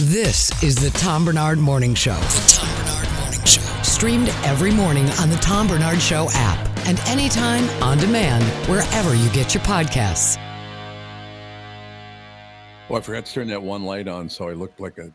[0.00, 2.16] This is the Tom Barnard Morning Show.
[2.16, 3.62] The Tom Barnard Morning Show.
[3.82, 9.30] Streamed every morning on the Tom Barnard Show app and anytime on demand wherever you
[9.30, 10.36] get your podcasts.
[12.90, 15.10] Oh, I forgot to turn that one light on, so I looked like a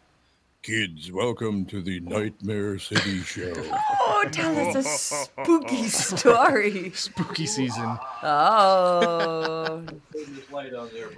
[0.66, 1.12] kids.
[1.12, 3.52] Welcome to the Nightmare City Show.
[3.56, 6.92] Oh, tell us a spooky story.
[6.92, 7.98] Spooky season.
[8.22, 9.84] Oh,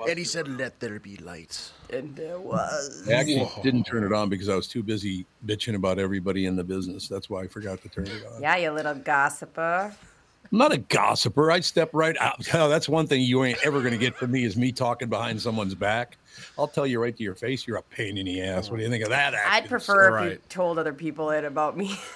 [0.07, 3.07] And he said, "Let there be lights." and there was.
[3.07, 6.55] I actually didn't turn it on because I was too busy bitching about everybody in
[6.55, 7.07] the business.
[7.07, 8.41] That's why I forgot to turn it on.
[8.41, 9.93] Yeah, you little gossiper.
[10.51, 11.51] I'm not a gossiper.
[11.51, 12.47] I'd step right out.
[12.53, 15.09] Oh, that's one thing you ain't ever going to get from me is me talking
[15.09, 16.17] behind someone's back.
[16.57, 18.69] I'll tell you right to your face, you're a pain in the ass.
[18.69, 19.33] What do you think of that?
[19.33, 19.69] I'd Atkins?
[19.69, 21.97] prefer if you told other people it about me.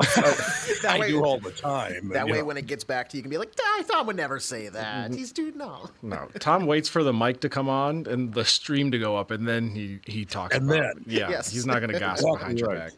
[0.00, 0.06] Oh,
[0.82, 2.08] that I way, do all the time.
[2.08, 2.44] that you way know.
[2.46, 3.52] when it gets back to you, you can be like,
[3.86, 5.18] Tom would never say that." Mm-hmm.
[5.18, 5.90] He's dude, no.
[6.00, 9.30] No, Tom waits for the mic to come on and the stream to go up,
[9.30, 10.56] and then he he talks.
[10.56, 11.12] And about then- it.
[11.12, 11.50] yeah, Yes.
[11.52, 12.92] he's not going to gossip Exactly behind your back.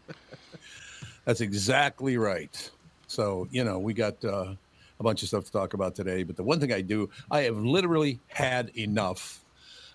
[1.24, 2.70] That's exactly right.
[3.10, 4.54] So, you know, we got uh,
[5.00, 6.22] a bunch of stuff to talk about today.
[6.22, 9.44] But the one thing I do, I have literally had enough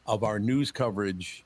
[0.06, 1.46] of our news coverage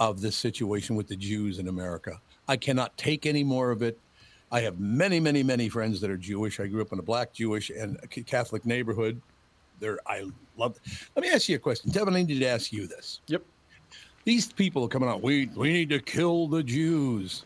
[0.00, 2.20] of this situation with the Jews in America.
[2.48, 3.96] I cannot take any more of it.
[4.50, 6.58] I have many, many, many friends that are Jewish.
[6.58, 9.20] I grew up in a black Jewish and Catholic neighborhood.
[9.78, 10.24] There, I
[10.56, 10.78] love.
[11.14, 12.14] Let me ask you a question, Devin.
[12.14, 13.20] I need to ask you this.
[13.28, 13.42] Yep.
[14.24, 15.22] These people are coming out.
[15.22, 17.44] We we need to kill the Jews.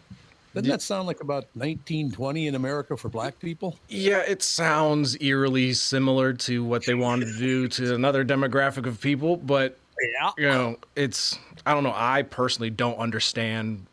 [0.55, 3.77] Doesn't that sound like about 1920 in America for black people?
[3.89, 9.01] Yeah, it sounds eerily similar to what they wanted to do to another demographic of
[9.01, 9.77] people, but
[10.19, 10.31] Yeah.
[10.39, 11.93] you know, it's I don't know.
[11.95, 13.87] I personally don't understand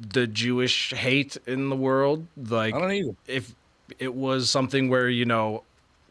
[0.00, 2.26] the Jewish hate in the world.
[2.36, 3.14] Like, I don't either.
[3.26, 3.54] if
[3.98, 5.62] it was something where you know,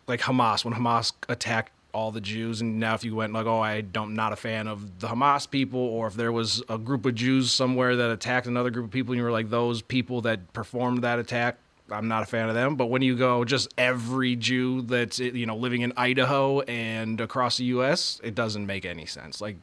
[0.08, 3.62] like Hamas, when Hamas attacked all the Jews, and now if you went like, oh,
[3.62, 7.06] I don't not a fan of the Hamas people, or if there was a group
[7.06, 10.22] of Jews somewhere that attacked another group of people, and you were like, those people
[10.22, 11.58] that performed that attack.
[11.90, 15.46] I'm not a fan of them, but when you go just every Jew that's you
[15.46, 19.40] know living in Idaho and across the U.S., it doesn't make any sense.
[19.40, 19.58] Like,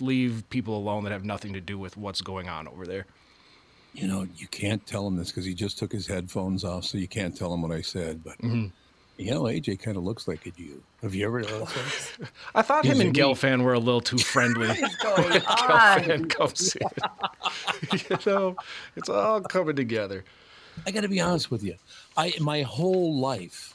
[0.00, 3.06] leave people alone that have nothing to do with what's going on over there.
[3.94, 6.98] You know, you can't tell him this because he just took his headphones off, so
[6.98, 8.22] you can't tell him what I said.
[8.22, 8.66] But mm-hmm.
[9.18, 10.82] You know, AJ kind of looks like a Jew.
[11.02, 11.40] Have you ever?
[12.54, 14.68] I thought him and a Gelfand were a little too friendly.
[14.80, 16.28] What's going Gelfand on?
[16.28, 18.00] comes in.
[18.08, 18.56] you know,
[18.96, 20.24] it's all coming together.
[20.86, 21.74] I got to be honest with you.
[22.16, 23.74] I my whole life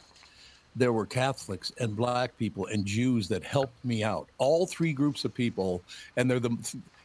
[0.76, 4.28] there were Catholics and black people and Jews that helped me out.
[4.38, 5.84] All three groups of people,
[6.18, 6.58] and they're the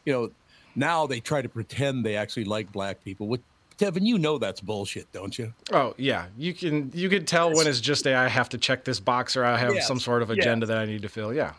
[0.05, 0.31] you know
[0.75, 3.27] now they try to pretend they actually like black people.
[3.27, 3.41] With
[3.79, 5.53] Tevin, you know that's bullshit, don't you?
[5.71, 8.83] Oh yeah, you can you can tell when it's just a I have to check
[8.83, 10.39] this box or I have Yes, some sort of yes.
[10.39, 11.33] agenda that I need to fill.
[11.33, 11.53] Yeah.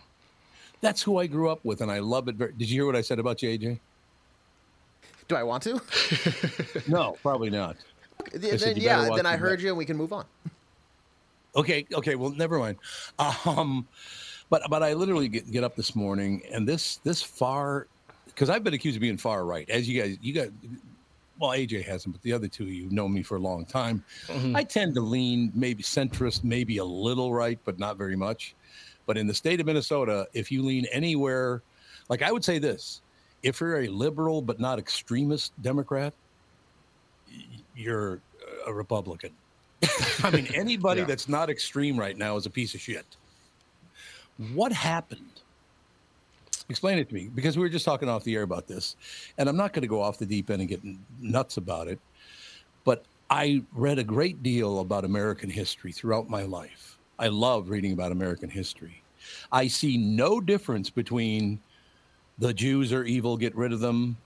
[0.82, 2.36] That's who I grew up with, and I love it.
[2.36, 3.78] Very, did you hear what I said about you, AJ?
[5.28, 5.80] Do I want to?
[6.88, 7.76] No, probably not.
[8.32, 9.62] then, said yeah, then I heard back.
[9.64, 10.24] you, and we can move on.
[11.56, 12.76] Okay, okay, well, never mind.
[13.46, 13.86] Um,
[14.50, 17.86] but but I literally get, get up this morning, and this this far
[18.26, 20.50] because I've been accused of being far right, as you guys you guys.
[21.40, 24.04] Well, AJ hasn't, but the other two of you know me for a long time.
[24.26, 24.54] Mm-hmm.
[24.54, 28.54] I tend to lean maybe centrist, maybe a little right, but not very much.
[29.06, 31.62] But in the state of Minnesota, if you lean anywhere,
[32.10, 33.00] like I would say this,
[33.42, 36.12] if you're a liberal but not extremist Democrat,
[37.74, 38.20] you're
[38.66, 39.30] a Republican.
[40.22, 41.06] I mean, anybody Yeah.
[41.06, 43.06] that's not extreme right now is a piece of shit.
[44.52, 45.39] What happened?
[46.70, 48.96] Explain it to me because we were just talking off the air about this,
[49.38, 50.80] and I'm not going to go off the deep end and get
[51.20, 51.98] nuts about it.
[52.84, 56.96] But I read a great deal about American history throughout my life.
[57.18, 59.02] I love reading about American history.
[59.52, 61.60] I see no difference between
[62.38, 64.16] the Jews are evil, get rid of them,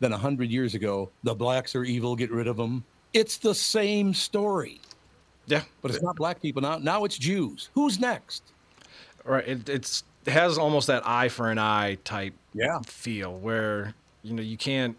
[0.00, 1.10] than a hundred years ago.
[1.22, 2.16] The blacks are evil.
[2.16, 2.84] Get rid of them.
[3.12, 4.80] It's the same story,
[5.46, 6.78] Yeah, but it's not black people now.
[6.78, 7.70] Now it's Jews.
[7.74, 8.42] Who's next?
[9.24, 9.46] right.
[9.46, 12.80] It, it's it has almost that eye for an eye type Yeah.
[12.86, 14.96] feel where you know you can't.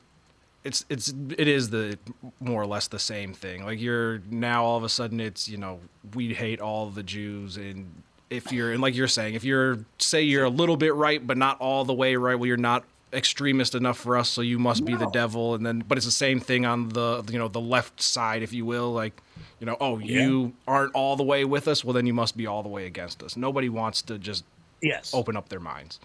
[0.64, 1.98] It's it's it is the
[2.40, 3.64] more or less the same thing.
[3.66, 5.80] Like you're now all of a sudden it's you know
[6.16, 8.02] we hate all the Jews and
[8.32, 11.38] if you're and like you're saying if you're say you're a little bit right but
[11.38, 12.84] not all the way right well you're not
[13.14, 16.12] extremist enough for us so you must be the devil and then but it's the
[16.12, 19.22] same thing on the you know the left side if you will like
[19.60, 22.48] you know oh you aren't all the way with us well then you must be
[22.48, 24.44] all the way against us nobody wants to just
[24.82, 25.14] Yes.
[25.14, 26.00] open up their minds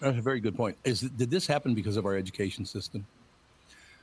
[0.00, 0.76] That's a very good point.
[0.84, 3.04] Is did this happen because of our education system?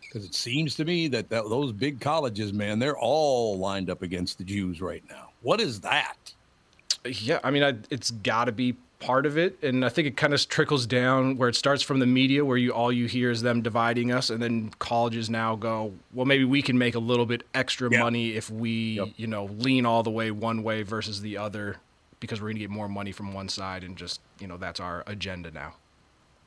[0.02, 4.02] Because it seems to me that, that those big colleges, man, they're all lined up
[4.02, 5.30] against the Jews right now.
[5.42, 6.16] What is that?
[7.06, 10.18] Yeah, I mean, I, it's got to be part of it, and I think it
[10.18, 13.30] kind of trickles down where it starts from the media, where you all you hear
[13.30, 17.00] is them dividing us, and then colleges now go, well, maybe we can make a
[17.00, 18.00] little bit extra Yeah.
[18.00, 19.08] money if we, Yep.
[19.18, 21.78] you know, lean all the way one way versus the other,
[22.20, 24.80] because we're going to get more money from one side, and just you know that's
[24.80, 25.76] our agenda now.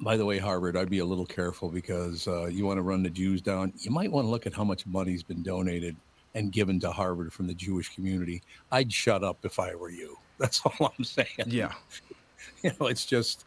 [0.01, 3.03] By the way, Harvard, I'd be a little careful because uh, you want to run
[3.03, 3.73] the Jews down.
[3.79, 5.97] You might want to look at how much money's been donated
[6.35, 8.43] and given to Harvard from the Jewish community.
[8.71, 10.19] I'd shut up if I were you.
[10.39, 11.29] That's all I'm saying.
[11.47, 11.73] Yeah,
[12.63, 13.45] you know, it's just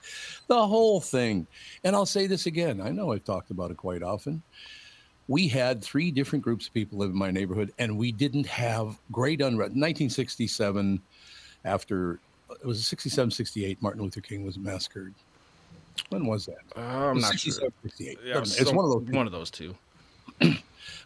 [0.48, 1.48] the whole thing.
[1.84, 2.80] And I'll say this again.
[2.80, 4.42] I know I've talked about it quite often.
[5.28, 9.00] We had three different groups of people live in my neighborhood, and we didn't have
[9.12, 9.72] great unrest.
[9.72, 11.02] 1967,
[11.66, 12.20] after
[12.50, 15.14] it was 67, 68, Martin Luther King was massacred.
[16.10, 16.58] When was that?
[16.76, 17.52] Uh, I'm not sure.
[17.52, 18.20] 67, 68.
[18.24, 19.14] Yeah, it's one of those.
[19.14, 19.76] One of those two.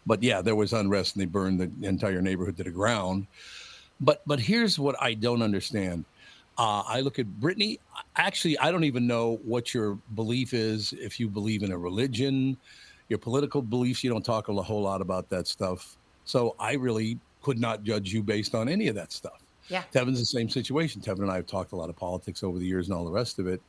[0.06, 3.26] But yeah, there was unrest, and they burned the entire neighborhood to the ground.
[4.00, 6.04] But but here's what I don't understand.
[6.58, 7.80] Uh, I look at Brittany.
[8.16, 10.92] Actually, I don't even know what your belief is.
[10.94, 12.56] If you believe in a religion,
[13.08, 15.96] your political beliefs, you don't talk a whole lot about that stuff.
[16.24, 19.39] So I really could not judge you based on any of that stuff.
[19.70, 19.84] Yeah.
[19.92, 21.00] Tevin's the same situation.
[21.00, 23.10] Tevin and I have talked a lot of politics over the years and all the
[23.10, 23.62] rest of it.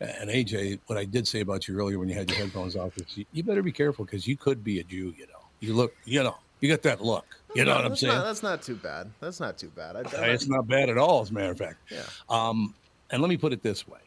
[0.00, 2.96] And AJ, what I did say about you earlier when you had your headphones off
[2.96, 5.14] is you, you better be careful because you could be a Jew.
[5.18, 7.26] You know, you look, you know, you got that look.
[7.54, 8.14] You know what I'm saying?
[8.14, 9.10] Not, that's not too bad.
[9.20, 9.96] That's not too bad.
[9.96, 11.78] I, Uh, It's not bad at all, as a matter of fact.
[11.90, 12.02] Yeah.
[12.28, 12.74] Um,
[13.10, 14.00] and let me put it this way: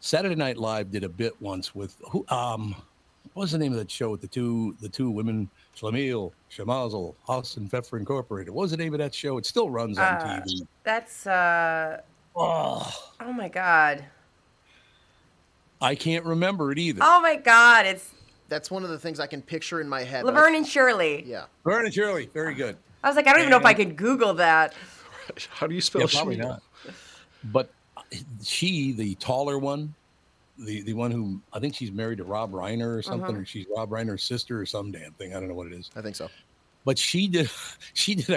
[0.00, 2.26] Saturday Night Live did a bit once with who?
[2.28, 2.74] Um,
[3.34, 7.14] what was the name of that show with the two the two women, Schlemiel, Schlimazel,
[7.26, 8.52] Haas and Pfeffer Incorporated?
[8.52, 9.38] What was the name of that show?
[9.38, 10.66] It still runs on Uh, TV.
[10.84, 12.00] That's uh
[12.36, 14.04] Oh, oh my god.
[15.80, 17.00] I can't remember it either.
[17.02, 18.10] Oh my god, it's
[18.48, 20.24] That's one of the things I can picture in my head.
[20.24, 21.24] Laverne and Shirley.
[21.26, 21.44] Yeah.
[21.64, 22.76] Laverne and Shirley, very good.
[23.02, 24.74] I was like, I don't even know if I And- could Google that.
[25.50, 26.62] How do you spell Yeah, probably not.
[27.44, 27.70] But
[28.42, 29.94] she, the taller one,
[30.60, 33.42] the the one who I think she's married to Rob Reiner or something, mm-hmm.
[33.42, 35.34] or she's Rob Reiner's sister or some damn thing.
[35.34, 35.90] I don't know what it is.
[35.96, 36.28] I think so.
[36.84, 37.50] But she did
[37.94, 38.30] she did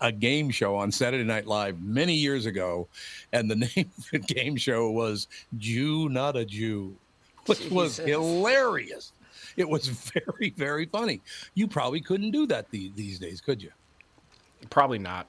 [0.00, 2.88] a, a game show on Saturday Night Live many years ago,
[3.32, 5.28] and the name of the game show was
[5.58, 6.96] Jew Not a Jew,
[7.46, 9.12] which was hilarious.
[9.56, 11.20] It was very very funny.
[11.54, 13.70] You probably couldn't do that the, these days, could you?
[14.70, 15.26] Probably not.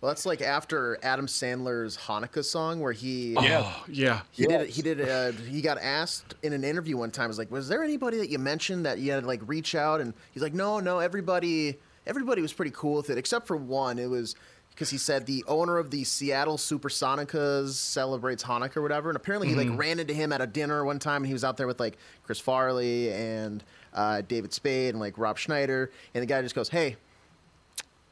[0.00, 3.62] Well, that's like after Adam Sandler's Hanukkah song, where he Yeah.
[3.64, 4.22] Oh, yeah.
[4.30, 7.28] he did he did uh, he got asked in an interview one time.
[7.28, 10.00] Was like, was there anybody that you mentioned that you had to like reach out?
[10.00, 13.98] And he's like, no, no, everybody everybody was pretty cool with it except for one.
[13.98, 14.36] It was
[14.70, 19.48] because he said the owner of the Seattle Supersonics celebrates Hanukkah or whatever, and apparently
[19.48, 21.66] he like ran into him at a dinner one time, and he was out there
[21.66, 26.40] with like Chris Farley and uh, David Spade and like Rob Schneider, and the guy
[26.40, 26.96] just goes, hey,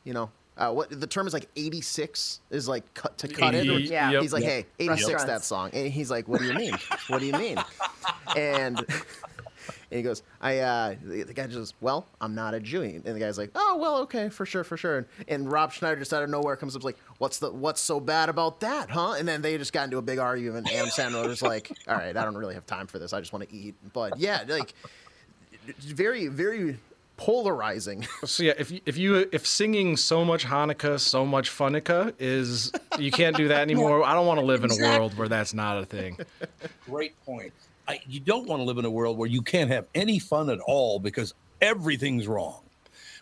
[0.04, 0.30] you know.
[0.58, 3.68] Uh, what the term is like 86 is like cut to cut it.
[3.68, 4.10] Or, Yeah.
[4.10, 4.22] yep.
[4.22, 5.70] He's like, hey, 86 that song.
[5.72, 6.74] And he's like, what do you mean?
[7.06, 7.56] what do you mean?
[8.36, 8.86] And, and
[9.90, 12.82] he goes, I, uh, the, the guy just, goes, well, I'm not a Jew.
[12.82, 14.98] And the guy's like, oh, well, okay, for sure, for sure.
[14.98, 18.00] And, and Rob Schneider just out of nowhere comes up like, what's the, what's so
[18.00, 19.12] bad about that, huh?
[19.18, 20.68] And then they just got into a big argument.
[20.70, 23.14] And Adam Sandler was like, all right, I don't really have time for this.
[23.14, 23.74] I just want to eat.
[23.94, 24.74] But yeah, like,
[25.80, 26.78] very, very
[27.18, 28.06] polarizing.
[28.25, 32.72] So yeah, if you, if you if singing so much Hanukkah, so much Funica is
[32.98, 34.04] you can't do that anymore.
[34.04, 36.18] I don't want to live in a world where that's not a thing.
[36.87, 37.52] Great point.
[37.87, 40.50] I, you don't want to live in a world where you can't have any fun
[40.50, 42.60] at all because everything's wrong,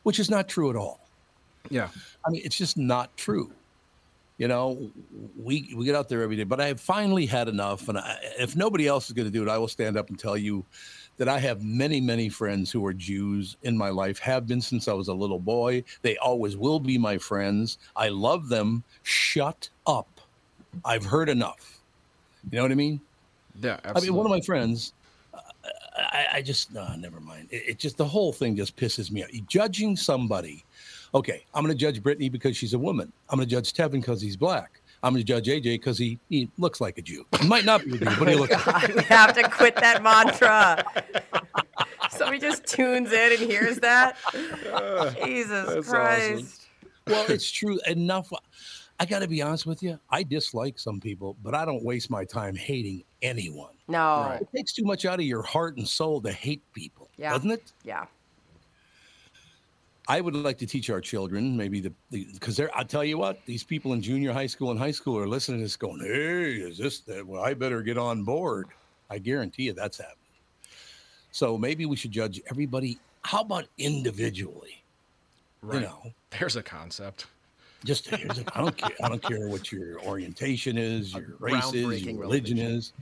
[0.03, 1.01] which is not true at all.
[1.71, 1.89] Yeah.
[2.27, 3.53] I mean, it's just not true.
[4.39, 4.91] You know,
[5.39, 7.89] we we get out there every day, but I have finally had enough.
[7.89, 10.19] And I, if nobody else is going to do it, I will stand up and
[10.19, 10.65] tell you
[11.19, 14.89] that I have many, many friends who are Jews in my life, have been since
[14.89, 15.85] I was a little boy.
[16.03, 17.79] They always will be my friends.
[17.95, 18.85] I love them.
[19.03, 20.21] Shut up.
[20.85, 21.81] I've heard enough.
[22.51, 23.01] You know what I mean?
[23.61, 23.81] Yeah.
[23.85, 24.09] absolutely.
[24.09, 24.93] I mean, one of my friends,
[25.97, 27.49] I, I just no, never mind.
[27.51, 29.31] It, it just the whole thing just pisses me off.
[29.49, 30.65] Judging somebody.
[31.15, 33.13] Okay, I'm going to judge Brittany because she's a woman.
[33.31, 34.81] I'm going to judge Tevin because he's black.
[35.03, 37.25] I'm going to judge AJ because he, he looks like a Jew.
[37.41, 38.65] He might not be a Jew, but he looks.
[38.65, 40.85] God, we have to quit that mantra.
[42.11, 44.17] Somebody just tunes in and hears that.
[45.25, 46.67] Jesus that's Christ.
[47.07, 47.79] Well, it's true.
[47.87, 48.33] Enough.
[48.99, 49.99] I got to be honest with you.
[50.11, 53.75] I dislike some people, but I don't waste my time hating anyone.
[53.89, 54.39] No.
[54.41, 57.33] It takes too much out of your heart and soul to hate people, Yeah.
[57.35, 57.73] doesn't it?
[57.85, 58.07] Yeah.
[60.09, 62.75] I would like to teach our children, maybe the because they're.
[62.77, 65.59] I'll tell you what, these people in junior high school and high school are listening
[65.59, 67.27] to this, going, "Hey, is this that?
[67.27, 68.69] Well, I better get on board."
[69.11, 70.17] I guarantee you that's happening.
[71.31, 72.99] So maybe we should judge everybody.
[73.23, 74.83] How about individually?
[75.63, 75.77] Right.
[75.77, 77.27] You know, There's a concept.
[77.85, 78.91] just here's a, I don't care.
[79.03, 82.59] I don't care what your orientation is, your race is, your religion.
[82.59, 82.93] is.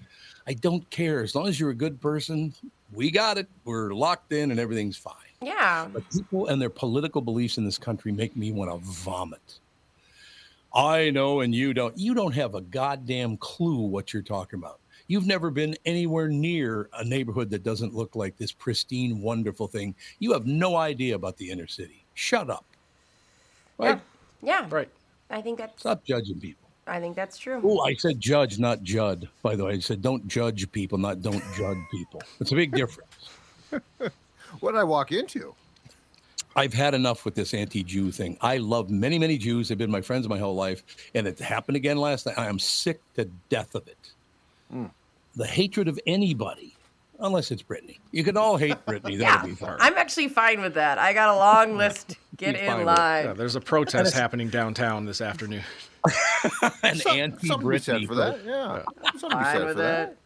[0.47, 2.55] I don't care as long as you're a good person.
[2.93, 3.49] We got it.
[3.65, 5.15] We're locked in, and everything's fine.
[5.45, 5.89] Yeah.
[5.93, 9.59] But people and their political beliefs in this country make me want to vomit.
[10.75, 11.97] I know, and you don't.
[11.97, 14.81] You don't have a goddamn clue what you're talking about.
[15.07, 19.95] You've never been anywhere near a neighborhood that doesn't look like this pristine, wonderful thing.
[20.19, 22.05] You have no idea about the inner city.
[22.15, 22.65] Shut up.
[23.79, 24.01] Right?
[24.43, 24.67] Yeah.
[24.71, 24.89] Right.
[25.31, 26.69] I think that's Stop judging people.
[26.87, 27.61] I think that's true.
[27.65, 29.29] Oh, I said judge, not Judd.
[29.43, 32.23] By the way, I said don't judge people, not don't judge people.
[32.41, 33.29] It's a big difference.
[34.61, 35.55] What did I walk into?
[36.57, 38.39] I've had enough with this anti-Jew thing.
[38.41, 39.69] I love many, many Jews.
[39.69, 40.85] They've been my friends my whole life,
[41.15, 42.39] and it happened again last night.
[42.39, 44.13] I am sick to death of it.
[44.71, 44.87] Hmm.
[45.35, 46.77] The hatred of anybody,
[47.19, 47.99] unless it's Brittany.
[48.13, 49.17] You can all hate Brittany.
[49.19, 49.77] That'll be fine.
[49.81, 50.97] I'm actually fine with that.
[50.99, 52.17] I got a long list.
[52.37, 53.25] Get in line.
[53.25, 55.63] Yeah, there's a protest happening downtown this afternoon.
[56.05, 57.81] An Some- something to be anti-Brittany.
[57.81, 58.45] said for that.
[58.45, 58.83] Yeah.
[59.19, 60.09] Something to Fine with for that.
[60.11, 60.19] it.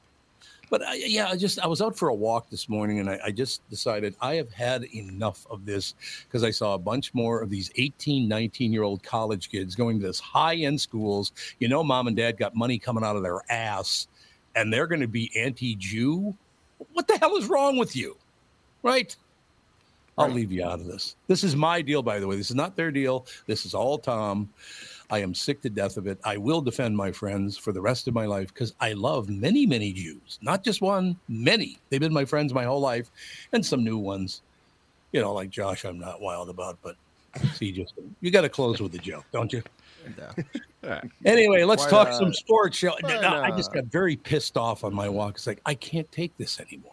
[0.71, 3.19] But I, yeah, I just I was out for a walk this morning, and I,
[3.27, 5.95] I just decided I have had enough of this
[6.25, 10.01] because I saw a bunch more of these 18, 19 year old college kids going
[10.01, 11.33] to this high end schools.
[11.59, 14.09] You know, mom and dad got money coming out of their ass,
[14.55, 16.35] and they're going to be anti Jew.
[16.93, 18.17] What the hell is wrong with you?
[18.83, 19.15] Right?
[20.19, 21.15] I'll leave you out of this.
[21.29, 22.37] This is my deal, by the way.
[22.37, 23.27] This is not their deal.
[23.47, 24.49] This is all Tom.
[25.11, 26.19] I am sick to death of it.
[26.25, 29.65] I will defend my friends for the rest of my life because I love many,
[29.65, 31.79] many Jews, not just one, many.
[31.89, 33.11] They've been my friends my whole life,
[33.53, 34.43] and some new ones.
[35.13, 36.97] You know, like Josh, I'm not wild about, but
[37.55, 39.63] see, just you got to close with a joke, don't you?
[41.25, 42.19] Anyway, let's Why talk not?
[42.19, 42.77] some sports.
[42.77, 42.95] Show.
[43.01, 45.37] Why No, I just got very pissed off on my walk.
[45.37, 46.93] It's like I can't take this anymore.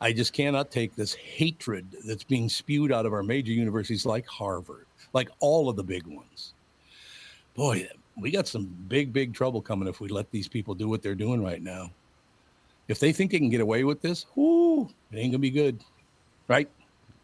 [0.00, 4.26] I just cannot take this hatred that's being spewed out of our major universities like
[4.26, 6.52] Harvard, like all of the big ones.
[7.54, 11.02] Boy, we got some big, big trouble coming if we let these people do what
[11.02, 11.90] they're doing right now.
[12.88, 15.78] If they think they can get away with this, whoo, it ain't gonna be good,
[16.48, 16.68] right?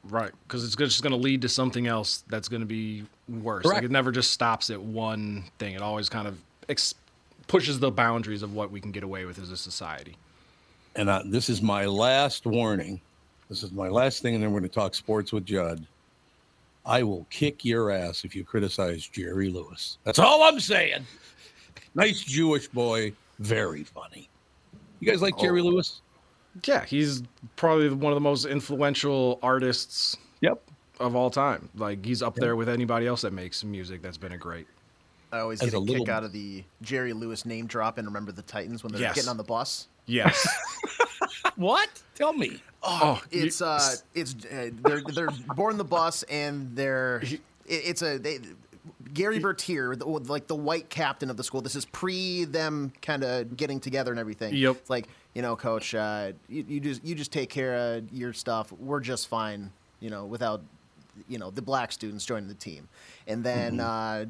[0.04, 3.66] Right, because it's just going to lead to something else that's going to be worse.
[3.66, 5.74] Like it never just stops at one thing.
[5.74, 6.38] It always kind of
[6.70, 6.94] ex-
[7.48, 10.16] pushes the boundaries of what we can get away with as a society.
[10.96, 12.98] and uh, this is my last warning.
[13.50, 15.86] This is my last thing, and then we're going to talk sports with Judd.
[16.86, 19.98] I will kick your ass if you criticize Jerry Lewis.
[20.04, 21.06] That's all I'm saying.
[21.94, 24.28] Nice Jewish boy, very funny.
[25.00, 25.64] You guys like Jerry oh.
[25.64, 26.00] Lewis?
[26.64, 27.22] Yeah, he's
[27.56, 30.60] probably one of the most influential artists Yep.
[30.98, 31.68] of all time.
[31.76, 34.66] Like he's up there with anybody else that makes music that's been a great.
[35.32, 37.98] I always As get a a, little- kick out of the Jerry Lewis name drop
[37.98, 39.14] and remember the Titans when they're Yes.
[39.14, 39.86] getting on the bus.
[40.06, 40.46] Yes.
[41.56, 41.88] What?
[42.14, 42.62] Tell me.
[42.82, 48.02] Oh, you- It's uh, it's uh, they're they're born the bus and they're it, it's
[48.02, 48.38] a they,
[49.12, 51.60] Gary Bertier, the, like the white captain of the school.
[51.60, 54.54] This is pre them kind of getting together and everything.
[54.54, 54.76] Yep.
[54.76, 58.32] It's like you know, coach, uh, you, you just you just take care of your
[58.32, 58.72] stuff.
[58.72, 59.70] We're just fine,
[60.00, 60.62] you know, without
[61.28, 62.88] you know the black students joining the team.
[63.26, 64.24] And then uh,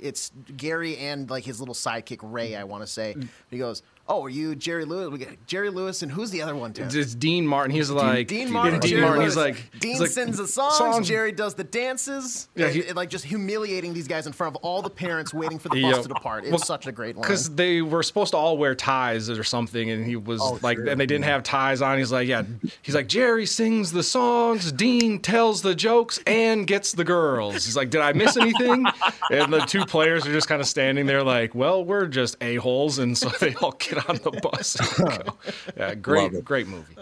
[0.00, 2.54] it's Gary and like his little sidekick Ray.
[2.54, 3.16] I want to say
[3.50, 5.10] he goes, "Oh, are you Jerry Lewis?
[5.10, 7.74] We got Jerry Lewis, and who's the other one?" It's Dean Martin.
[7.74, 8.80] He's like Dean yeah, Martin.
[8.80, 9.20] Dean Jerry Martin.
[9.22, 9.34] Lewis.
[9.34, 12.48] He's like Dean he's like, sings the songs, songs- Jerry does the dances.
[12.54, 15.58] Yeah, he- and, like just humiliating these guys in front of all the parents waiting
[15.58, 15.92] for the Yep.
[15.92, 16.44] bus to depart.
[16.44, 17.22] It's Well, such a great line.
[17.22, 20.76] because they were supposed to all wear ties or something, and he was Oh, like,
[20.78, 20.88] true.
[20.90, 21.98] and they didn't have ties on.
[21.98, 22.42] He's like, yeah,
[22.82, 27.54] he's like Jerry sings the songs, Dean tells the jokes, and gets the girls.
[27.64, 28.86] He's like, did I miss anything?
[29.30, 32.56] and the two players are just kind of standing there, like, well, we're just a
[32.56, 34.76] holes, and so they all get on the bus.
[35.76, 36.94] Yeah, great, great movie.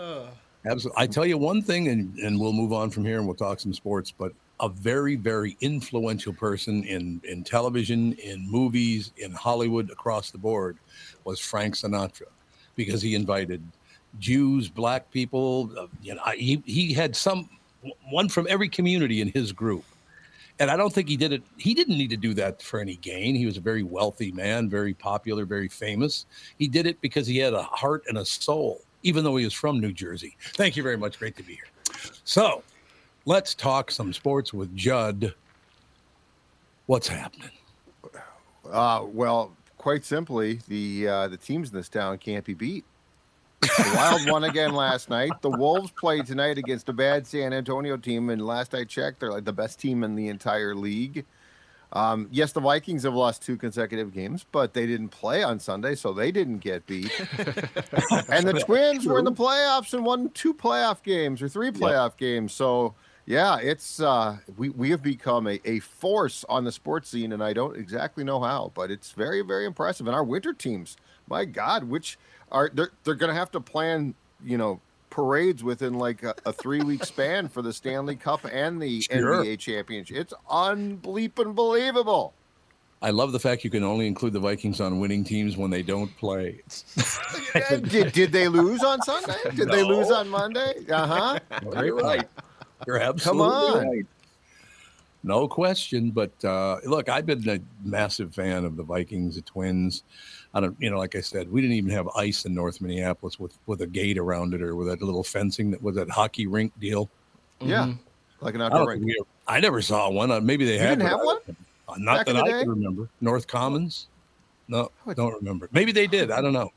[0.67, 1.03] Absolutely.
[1.03, 3.61] I tell you one thing, and, and we'll move on from here and we'll talk
[3.61, 9.91] some sports, but a very, very influential person in, in television, in movies, in Hollywood,
[9.91, 10.79] across the board
[11.25, 12.29] was Frank Sinatra
[12.77, 13.63] because he invited
[14.21, 15.71] Jews, black people.
[15.79, 17.51] Uh, you know, I- he he had some
[18.09, 19.85] one from every community in his group,
[20.61, 21.43] and I don't think he did it.
[21.57, 23.35] He didn't need to do that for any gain.
[23.35, 26.27] He was a very wealthy man, very popular, very famous.
[26.59, 29.55] He did it because he had a heart and a soul, even though he was
[29.55, 30.37] from New Jersey.
[30.55, 31.19] Thank you very much.
[31.19, 31.65] Great to be here.
[32.25, 32.63] So,
[33.25, 35.35] let's talk some sports with Judd.
[36.87, 37.51] What's happening?
[38.71, 42.85] Uh, well, quite simply, the uh, the teams in this town can't be beat.
[43.77, 45.33] The Wild won again last night.
[45.41, 49.33] The Wolves played tonight against a bad San Antonio team, and last I checked, they're
[49.33, 51.25] like the best team in the entire league.
[51.93, 55.95] Um, yes, the Vikings have lost two consecutive games, but they didn't play on Sunday,
[55.95, 57.13] so they didn't get beat.
[58.29, 62.17] and the Twins were in the playoffs and won two playoff games or three playoff
[62.17, 62.53] games.
[62.53, 62.95] So
[63.27, 67.43] yeah, it's uh, we we have become a, a force on the sports scene, and
[67.43, 70.07] I don't exactly know how, but it's very very impressive.
[70.07, 70.97] And our winter teams,
[71.29, 72.19] my God, which
[72.55, 74.81] are they're they're going to have to plan, you know,
[75.11, 79.45] parades within like a, a three week span for the Stanley Cup and the Sure.
[79.45, 80.17] NBA championship.
[80.17, 82.33] It's unbleeping believable.
[83.03, 85.83] I love the fact you can only include the Vikings on winning teams when they
[85.83, 86.63] don't play.
[87.89, 89.37] Did, did they lose on Sunday?
[89.55, 90.87] Did they lose on Monday?
[90.91, 91.39] Uh huh.
[91.85, 92.27] You're right.
[92.87, 93.45] You're absolutely
[93.81, 93.89] on.
[93.91, 94.07] right.
[95.23, 96.11] No question.
[96.13, 100.03] But uh, look, I've been a massive fan of the Vikings, the Twins.
[100.55, 103.39] I don't, you know, like I said, we didn't even have ice in North Minneapolis
[103.41, 106.47] with with a gate around it or with that little fencing that was that hockey
[106.47, 107.11] rink deal.
[107.61, 107.93] Yeah,
[108.41, 109.17] like an I, outdoor don't rink.
[109.19, 110.31] ever- I never saw one.
[110.31, 110.99] Uh, maybe they You had.
[110.99, 111.39] didn't have one?
[111.89, 113.09] uh, Not Back that I can remember.
[113.21, 114.09] North Commons.
[114.69, 115.69] No, Oh, don't remember.
[115.73, 116.31] Maybe they did.
[116.31, 116.71] I don't know.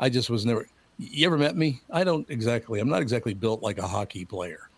[0.00, 0.66] I just was never.
[0.98, 1.80] You ever met me?
[1.90, 2.80] I don't exactly.
[2.80, 4.68] I'm not exactly built like a hockey player.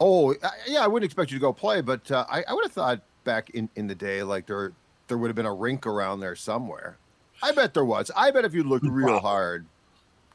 [0.00, 0.34] Oh,
[0.66, 3.00] yeah, I wouldn't expect you to go play, but uh, I, I would have thought
[3.24, 4.72] back in, in the day, like there
[5.08, 6.96] there would have been a rink around there somewhere.
[7.42, 8.10] I bet there was.
[8.16, 9.66] I bet if you looked real hard,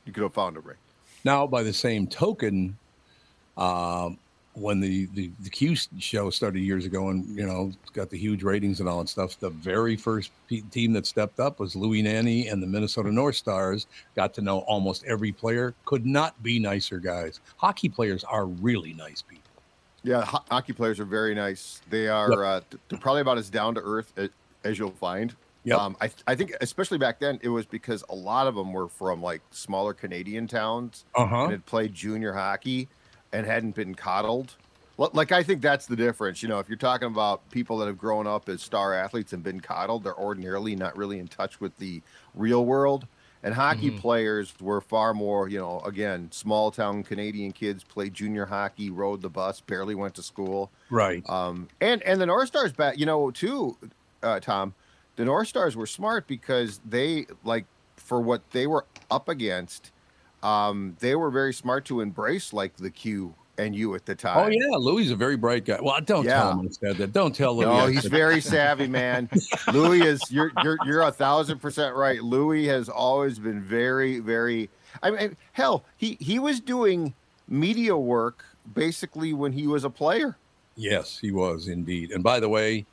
[0.05, 0.79] you could have found a rink.
[1.23, 2.77] Now, by the same token,
[3.57, 4.17] um,
[4.53, 8.43] when the, the the Q show started years ago, and you know got the huge
[8.43, 12.01] ratings and all that stuff, the very first pe- team that stepped up was Louis
[12.01, 13.87] Nanne and the Minnesota North Stars.
[14.15, 15.73] Got to know almost every player.
[15.85, 17.39] Could not be nicer guys.
[17.57, 19.43] Hockey players are really nice people.
[20.03, 21.81] Yeah, ho- hockey players are very nice.
[21.89, 24.13] They are uh, th- they're probably about as down to earth
[24.63, 25.35] as, you'll find.
[25.65, 25.77] Yep.
[25.77, 28.87] Um, I I think especially back then it was because a lot of them were
[28.87, 32.87] from like smaller Canadian towns Uh and had played junior hockey
[33.33, 34.55] and hadn't been coddled.
[34.97, 36.43] Like I think that's the difference.
[36.43, 39.41] You know, if you're talking about people that have grown up as star athletes and
[39.41, 42.01] been coddled, they're ordinarily not really in touch with the
[42.33, 43.07] real world.
[43.41, 48.45] And hockey players were far more, you know, again, small town Canadian kids played junior
[48.45, 50.69] hockey, rode the bus, barely went to school.
[50.89, 51.27] Right.
[51.29, 53.77] Um, and and the North Stars back, you know, too,
[54.23, 54.73] uh, Tom,
[55.15, 57.65] the North Stars were smart because they like
[57.97, 59.91] for what they were up against,
[60.43, 64.37] um, they were very smart to embrace like the Q and you at the time.
[64.37, 65.79] oh yeah, Louis is a very bright guy.
[65.81, 66.39] Well, don't Yeah.
[66.39, 67.11] tell him I said that.
[67.11, 67.65] Don't tell Louis.
[67.65, 69.29] No, he's very savvy, man.
[69.73, 72.23] Louis is you're you're you're a thousand percent right.
[72.23, 74.69] Louis has always been very, very
[75.03, 77.13] I mean hell, he he was doing
[77.49, 80.37] media work basically when he was a player.
[80.77, 82.11] Yes, he was indeed.
[82.11, 82.85] And by the way,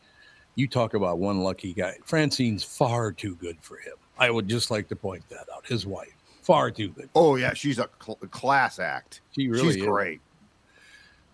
[0.57, 1.95] you talk about one lucky guy.
[2.05, 3.95] Francine's far too good for him.
[4.19, 5.65] I would just like to point that out.
[5.67, 7.09] His wife, far too good.
[7.15, 9.21] Oh yeah, she's a cl- class act.
[9.33, 9.85] She really she's is.
[9.85, 10.21] great.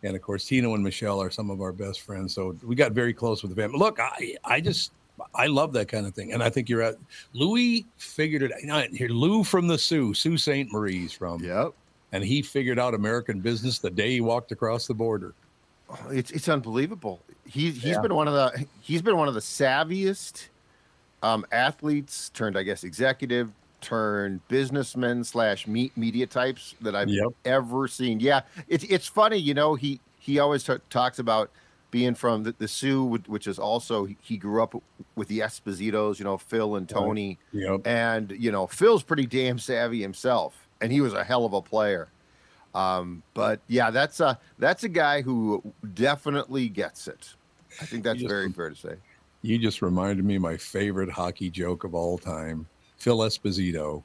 [0.04, 2.34] And of course, Tino and Michelle are some of our best friends.
[2.34, 3.78] So we got very close with the family.
[3.78, 4.90] Look, I, I just,
[5.32, 6.32] I love that kind of thing.
[6.32, 6.96] And I think you're at
[7.34, 8.88] Louis figured it out.
[8.88, 10.72] Here, Lou from the Soo, Sault Ste.
[10.72, 11.74] Marie's from, Yep.
[12.10, 15.34] and he figured out American business the day he walked across the border.
[16.10, 17.20] It's it's unbelievable.
[17.46, 20.48] He he's been one of the he's been one of the savviest
[21.22, 23.50] um, athletes turned I guess executive
[23.80, 27.28] turned businessman slash media types that I've Yep.
[27.44, 28.20] ever seen.
[28.20, 29.74] Yeah, it's it's funny, you know.
[29.74, 31.50] He he always t- talks about
[31.90, 34.74] being from the, the Soo, which- which is also he grew up
[35.16, 37.86] with the Espositos, you know, Phil and Tony, Yep.
[37.86, 41.60] and you know Phil's pretty damn savvy himself, and he was a hell of a
[41.60, 42.08] player.
[42.74, 45.62] Um, but yeah, that's a that's a guy who
[45.94, 47.34] definitely gets it.
[47.80, 48.94] I think that's just- very fair to say.
[49.44, 52.66] You just reminded me of my favorite hockey joke of all time.
[52.98, 54.04] Phil Esposito.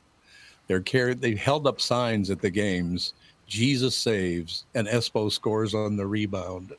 [0.65, 1.21] They're carried.
[1.21, 3.13] They held up signs at the games.
[3.45, 6.73] Jesus saves and Espo scores on the rebound.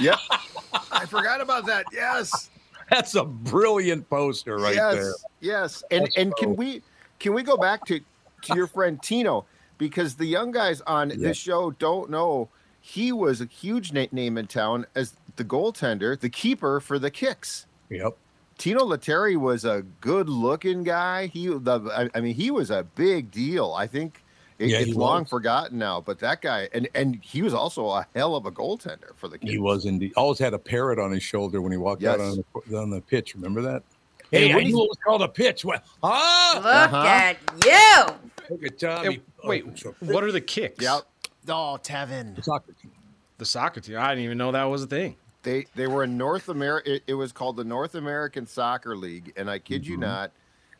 [0.00, 0.18] Yep,
[0.92, 1.86] I forgot about that.
[1.92, 2.50] Yes,
[2.90, 5.12] That's a brilliant poster right yes, there.
[5.40, 5.82] yes.
[5.90, 6.82] And That's and can we
[7.18, 7.98] can we go back to
[8.42, 9.46] to your friend Tino
[9.78, 11.16] because the young guys on Yeah.
[11.16, 12.48] this show don't know
[12.80, 17.66] he was a huge name in town as the goaltender, the keeper for the Kicks.
[17.88, 18.14] Yep.
[18.58, 21.26] Tino Lettieri was a good looking guy.
[21.28, 21.80] He, the,
[22.14, 23.72] I, I mean, he was a big deal.
[23.72, 24.22] I think
[24.58, 25.30] It, Yeah, it's long was.
[25.30, 29.16] forgotten now, but that guy, and and he was also a hell of a goaltender
[29.16, 29.50] for the Kings.
[29.50, 30.12] He was indeed.
[30.16, 33.00] Always had a parrot on his shoulder when he walked out on the, on the
[33.00, 33.34] pitch.
[33.34, 33.82] Remember that?
[34.30, 35.64] Hey, Hey, I what do knew you- it was called a pitch.
[35.64, 35.84] What?
[36.02, 36.52] Ah!
[36.56, 37.06] Look Uh-huh.
[37.06, 38.14] at you.
[38.50, 39.20] Look at Tommy.
[39.42, 40.82] Wait, Oh, what are the kicks?
[40.82, 41.02] Yep.
[41.48, 42.42] Oh, Tevin.
[42.42, 42.92] soccer team.
[43.38, 43.98] The soccer team.
[43.98, 45.16] I didn't even know that was a thing.
[45.42, 46.94] They they were in North America.
[46.94, 50.02] It, it was called the North American Soccer League, and I kid you mm-hmm.
[50.02, 50.32] not,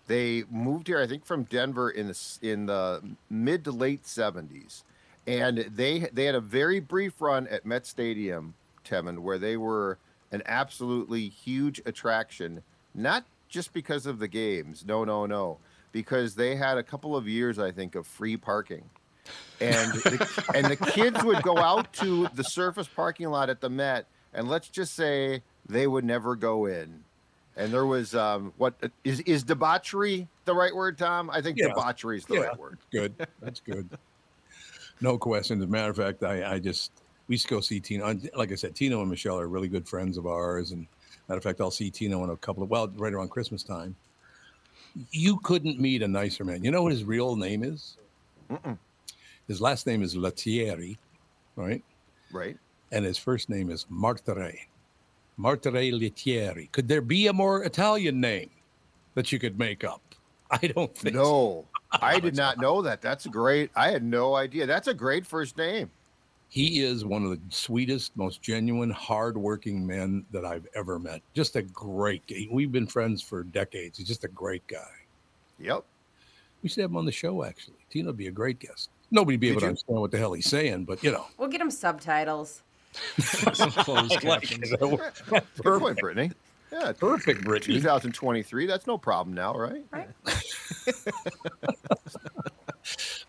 [0.06, 1.00] they moved here.
[1.00, 4.84] I think from Denver in the in the mid to late seventies,
[5.26, 9.98] and they they had a very brief run at Met Stadium, Tevin, where they were
[10.32, 12.62] an absolutely huge attraction.
[12.94, 14.84] Not just because of the games.
[14.86, 15.58] No, no, no.
[15.94, 18.90] Because they had a couple of years, I think, of free parking
[19.60, 23.70] and the, and the kids would go out to the surface parking lot at the
[23.70, 27.04] Met, and let's just say they would never go in.
[27.56, 31.30] And there was um, what is is debauchery the right word, Tom?
[31.30, 31.68] I think Yeah.
[31.68, 32.40] debauchery is the Yeah.
[32.40, 32.78] right word.
[32.90, 33.14] Good.
[33.40, 33.88] That's good.
[35.00, 35.58] No question.
[35.58, 36.90] As a matter of fact, I, I just
[37.28, 38.18] we used to go see Tino.
[38.34, 40.72] Like I said, Tino and Michelle are really good friends of ours.
[40.72, 40.88] And
[41.28, 43.94] matter of fact, I'll see Tino in a couple of well, right around Christmas time.
[45.10, 46.62] You couldn't meet a nicer man.
[46.62, 47.96] You know what his real name is?
[49.48, 50.96] His last name is Lettieri,
[51.56, 51.82] right?
[52.32, 52.56] Right?
[52.92, 54.56] And his first name is Martere.
[55.38, 56.68] Martere Lettieri.
[56.72, 58.50] Could there be a more Italian name
[59.14, 60.00] that you could make up?
[60.50, 61.66] I don't think so.
[61.90, 63.02] I did not know that.
[63.02, 63.70] That's great.
[63.74, 64.66] I had no idea.
[64.66, 65.90] That's a great first name.
[66.54, 71.20] He is one of the sweetest, most genuine, hardworking men that I've ever met.
[71.32, 72.46] Just a great guy.
[72.48, 73.98] We've been friends for decades.
[73.98, 74.92] He's just a great guy.
[75.58, 75.82] Yep.
[76.62, 77.74] We should have him on the show, actually.
[77.90, 78.90] Tina would be a great guest.
[79.10, 79.68] Nobody'd be Did able to you?
[79.70, 81.26] understand what the hell he's saying, but you know.
[81.38, 82.62] We'll get him subtitles.
[83.18, 84.72] Some closed captions.
[84.78, 86.30] Good point, Brittany.
[86.70, 87.80] Yeah, Perfect, Brittany.
[87.80, 88.66] 2023.
[88.66, 89.84] That's no problem now, right?
[89.90, 90.08] Right.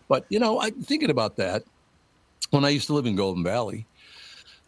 [0.08, 1.64] But you know, I'm thinking about that.
[2.50, 3.86] When I used to live in Golden Valley,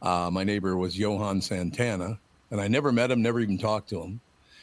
[0.02, 2.18] uh, my neighbor was Johan Santana,
[2.50, 4.20] and I never met him, never even talked to him.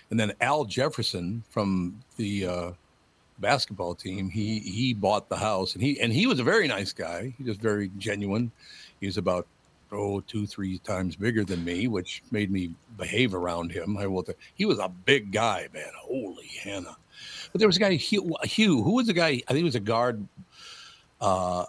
[0.10, 2.72] And then Al Jefferson from the uh,
[3.40, 6.94] basketball team, he he bought the house, and he and he was a very nice
[6.94, 7.34] guy.
[7.38, 8.52] He was very genuine.
[9.00, 9.48] He was about
[9.92, 13.98] oh two three times bigger than me, which made me behave around him.
[13.98, 14.26] I will.
[14.56, 15.92] He was a big guy, man.
[15.98, 16.98] Holy Hannah!
[17.52, 18.84] But there was a guy Hugh.
[18.84, 19.42] Who was the guy?
[19.48, 20.28] I think he was a guard
[21.22, 21.66] uh,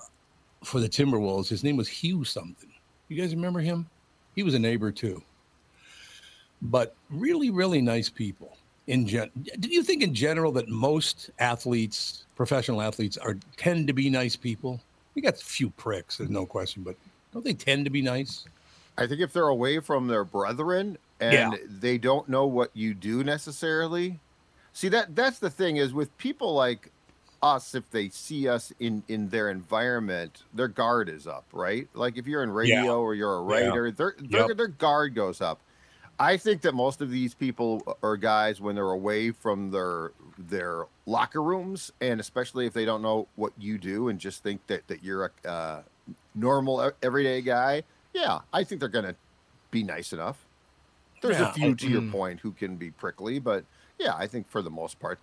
[0.67, 1.49] for the Timberwolves.
[1.49, 2.71] His name was Hugh something.
[3.09, 3.87] You guys remember him?
[4.35, 5.23] He was a neighbor too.
[6.63, 8.57] But really, really nice people.
[8.89, 13.93] In gen, do you think in general that most athletes, professional athletes, are tend to
[13.93, 14.81] be nice people?
[15.15, 16.95] We got a few pricks, there's no question, but
[17.33, 18.45] don't they tend to be nice?
[18.97, 21.59] I think if they're away from their brethren and Yeah.
[21.69, 24.21] they don't know what you do necessarily.
[24.73, 26.91] See that that's the thing is with people like
[27.43, 31.89] us if they see us in in their environment, their guard is up, right?
[31.95, 32.93] Like if you're in radio Yeah.
[32.93, 33.69] or you're a Yeah.
[33.69, 34.57] writer, their their, Yep.
[34.57, 35.61] their guard goes up.
[36.19, 40.87] I think that most of these people are guys when they're away from their their
[41.05, 44.87] locker rooms, and especially if they don't know what you do and just think that
[44.89, 45.83] that you're a uh,
[46.35, 47.83] normal everyday guy.
[48.15, 49.17] Yeah, I think they're gonna
[49.71, 50.47] be nice enough.
[51.21, 52.13] There's Yeah, a few to your mm.
[52.13, 53.65] point who can be prickly, but
[53.99, 55.19] yeah, I think for the most part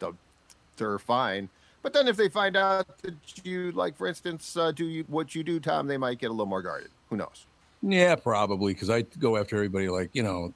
[0.77, 1.49] they're fine.
[1.83, 3.13] But then if they find out that
[3.45, 6.33] you, like for instance, uh, do you what you do, Tom, they might get a
[6.33, 6.89] little more guarded.
[7.09, 7.45] Who knows?
[7.83, 10.53] Yeah, probably because I go after everybody like you know,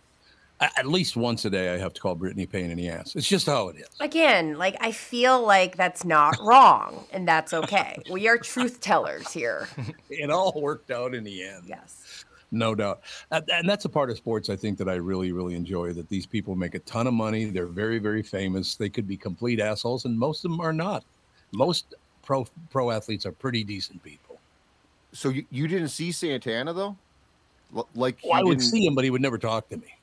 [0.62, 3.13] at least once a day I have to call Brittany a pain in the ass.
[3.13, 3.90] It's just how it is.
[4.00, 7.98] Again, like I feel like that's not wrong, and that's okay.
[8.10, 9.68] We are truth tellers here.
[10.10, 11.66] It all worked out in the end.
[11.68, 12.24] Yes.
[12.52, 13.02] No doubt.
[13.32, 16.08] And and that's a part of sports I think that I really, really enjoy that
[16.08, 17.46] these people make a ton of money.
[17.46, 18.76] They're very, very famous.
[18.76, 21.04] They could be complete assholes, and most of them are not.
[21.52, 24.40] Most pro pro athletes are pretty decent people.
[25.14, 26.96] So you, you didn't see Santana though?
[27.76, 29.94] L- Like Well, I would didn't- see him, but he would never talk to me.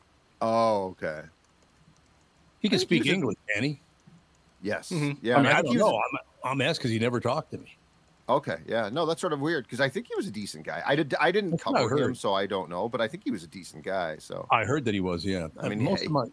[0.41, 1.23] Oh, okay.
[2.61, 3.81] He can speak he's a- English, can he?
[4.63, 4.91] Yes.
[4.91, 5.19] Mhm.
[5.23, 5.37] Yeah.
[5.37, 5.97] I mean, I, think don't he know.
[6.45, 7.77] I'm, I'm asked because he never talked to me.
[8.27, 10.83] Okay, yeah, no, that's sort of weird because I think he was a decent guy.
[10.87, 13.31] I did, I didn't That's cover him, so I don't know, but I think he
[13.31, 14.17] was a decent guy.
[14.17, 15.27] So, I heard that he was.
[15.27, 15.49] Yeah.
[15.61, 16.07] I mean, most hey.
[16.07, 16.25] of my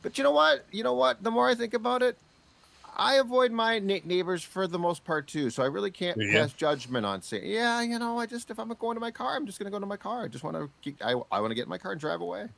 [0.00, 0.64] but you know what?
[0.72, 1.22] You know what?
[1.22, 2.16] The more I think about it,
[2.96, 5.50] I avoid my ne- neighbors for the most part too.
[5.50, 6.32] So I really can't Yeah.
[6.42, 9.36] pass judgment on saying, yeah, you know, I just if I'm going to my car,
[9.36, 10.24] I'm just going to go to my car.
[10.24, 12.20] I just want to, get, I, I want to get in my car and drive
[12.20, 12.48] away.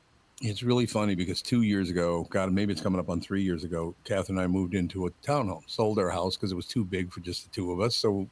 [0.40, 3.62] It's really funny because two years ago, God, maybe it's coming up on three years
[3.62, 6.84] ago, Catherine and I moved into a townhome, sold our house because it was too
[6.84, 7.94] big for just the two of us.
[7.94, 8.28] So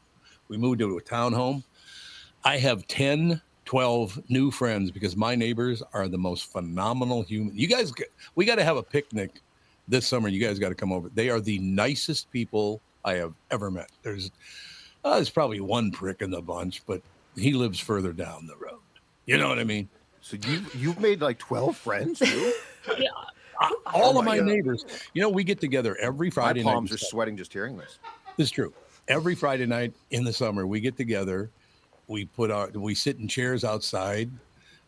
[0.48, 1.62] we moved into a townhome.
[2.44, 7.56] I have 10, 12 new friends because my neighbors are the most phenomenal human.
[7.56, 7.92] You guys,
[8.34, 9.40] we got to have a picnic
[9.90, 10.28] this summer.
[10.28, 11.10] You guys got to come over.
[11.14, 13.90] They are the nicest people I have ever met.
[14.02, 14.30] There's
[15.04, 17.02] Uh, there's probably one prick in the bunch, but
[17.36, 18.80] he lives further down the road.
[19.26, 19.88] You know what I mean?
[20.20, 22.52] So you you've made like twelve friends too.
[23.62, 24.86] Uh, all Oh of my my neighbors.
[25.12, 26.72] You know, we get together every My Friday night.
[26.72, 27.98] palms are sweating just hearing this.
[28.38, 28.72] This is true.
[29.06, 31.50] Every Friday night in the summer, we get together.
[32.06, 34.30] We put our we sit in chairs outside.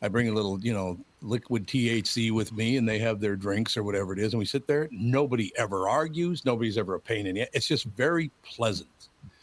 [0.00, 3.76] I bring a little, you know, liquid THC with me, and they have their drinks
[3.76, 4.88] or whatever it is, and we sit there.
[4.90, 6.44] Nobody ever argues.
[6.44, 7.48] Nobody's ever a pain in the.
[7.52, 8.88] It's just very pleasant.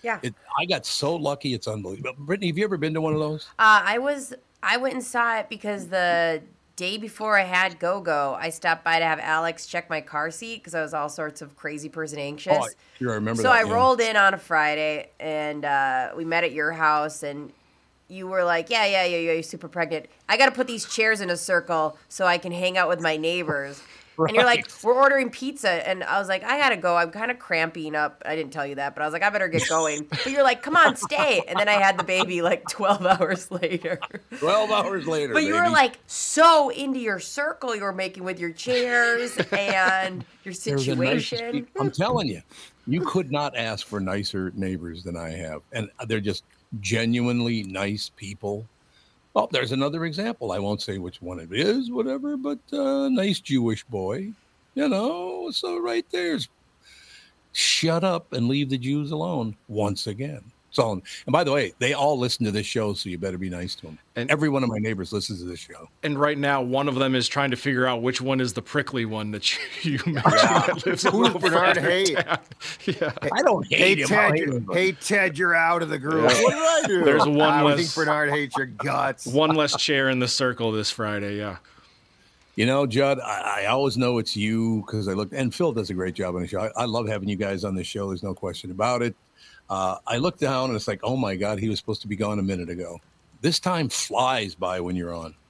[0.02, 0.20] Yeah.
[0.22, 1.54] It, I got so lucky.
[1.54, 2.14] It's unbelievable.
[2.18, 3.48] Brittany, have you ever been to one of those?
[3.60, 6.42] Uh, I was I went and saw it because the
[6.76, 10.32] day before I had Go Go, I stopped by to have Alex check my car
[10.32, 12.58] seat because I was all sorts of crazy person anxious.
[12.58, 13.74] Oh, I sure I remember so that, I yeah.
[13.74, 17.52] rolled in on a Friday and uh, we met at your house and
[18.10, 20.08] you were like, yeah, yeah, yeah, yeah, you're super pregnant.
[20.28, 23.00] I got to put these chairs in a circle so I can hang out with
[23.02, 23.82] my neighbors.
[24.18, 25.88] And you're like, we're ordering pizza.
[25.88, 26.98] And I was like, I got to go.
[26.98, 28.22] I'm kind of cramping up.
[28.26, 30.08] I didn't tell you that, but I was like, I better get going.
[30.10, 31.42] But you're like, come on, stay.
[31.48, 33.98] And then I had the baby like 12 hours later.
[34.38, 38.40] Twelve hours later, But you were like so into your circle you were making with
[38.40, 41.52] your chairs and your They're the nicest situation.
[41.52, 41.82] people.
[41.82, 42.42] I'm telling you,
[42.88, 46.44] you could not ask for nicer neighbors than I have, and uh, they're just
[46.80, 48.66] genuinely nice people.
[49.34, 50.52] Well, there's another example.
[50.52, 54.32] I won't say which one it is, whatever, but uh, nice Jewish boy.
[54.76, 56.48] You know, so right there's
[57.52, 60.44] shut up and leave the Jews alone once again.
[60.80, 60.92] So,
[61.26, 63.76] and by the way, they all listen to this show, so you better be nice
[63.76, 64.00] to them.
[64.16, 65.88] And- And every one of my neighbors listens to this show.
[66.04, 68.62] And right now, one of them is trying to figure out which one is the
[68.62, 69.60] prickly one that you,
[70.06, 72.06] you mentioned that lives a Who's little Bernard further Hay?
[72.86, 73.12] Yeah.
[73.32, 74.20] I don't hate Hey him.
[74.20, 76.30] I hate him, hey Ted, you're out of the group.
[76.32, 76.44] Yeah.
[76.44, 77.04] What did I do?
[77.06, 79.26] There's one I less- think Bernard hates your guts.
[79.40, 81.38] One less chair in the circle this Friday.
[81.38, 81.58] Yeah.
[82.56, 85.90] You know, Judd, I, I always know it's you because I look, and Phil does
[85.90, 86.60] a great job on the show.
[86.76, 88.10] I, I love having you guys on the show.
[88.10, 89.16] There's no question about it.
[89.70, 92.16] Uh, I look down and it's like, oh my God, he was supposed to be
[92.16, 93.00] gone a minute ago.
[93.42, 95.36] This time flies by when you're on.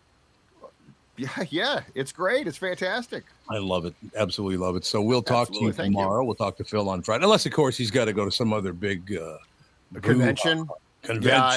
[1.17, 2.47] Yeah, yeah, it's great.
[2.47, 3.25] It's fantastic.
[3.49, 3.93] I love it.
[4.15, 4.85] Absolutely love it.
[4.85, 5.71] So we'll talk to you Absolutely.
[5.73, 5.97] Thank you.
[6.01, 6.23] tomorrow.
[6.23, 8.53] We'll talk to Phil on Friday, unless, of course, he's got to go to some
[8.53, 9.35] other big uh,
[9.91, 10.63] The convention.
[10.63, 11.07] boo- Yeah,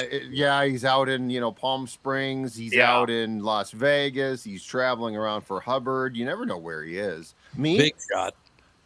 [0.01, 0.09] convention.
[0.11, 2.53] it- yeah, he's out in you know Palm Springs.
[2.57, 2.91] He's Yeah.
[2.93, 4.43] out in Las Vegas.
[4.43, 6.17] He's traveling around for Hubbard.
[6.17, 7.33] You never know where he is.
[7.55, 8.35] Me, Big shot.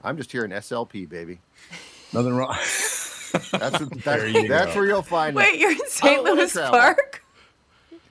[0.04, 1.40] I'm just here in SLP, baby.
[2.14, 2.56] Nothing wrong.
[3.52, 4.80] That's what, There that's, you that's go.
[4.80, 5.44] where you'll find me.
[5.44, 6.24] Wait, you're in St.
[6.24, 6.54] Louis.
[6.54, 7.24] Park?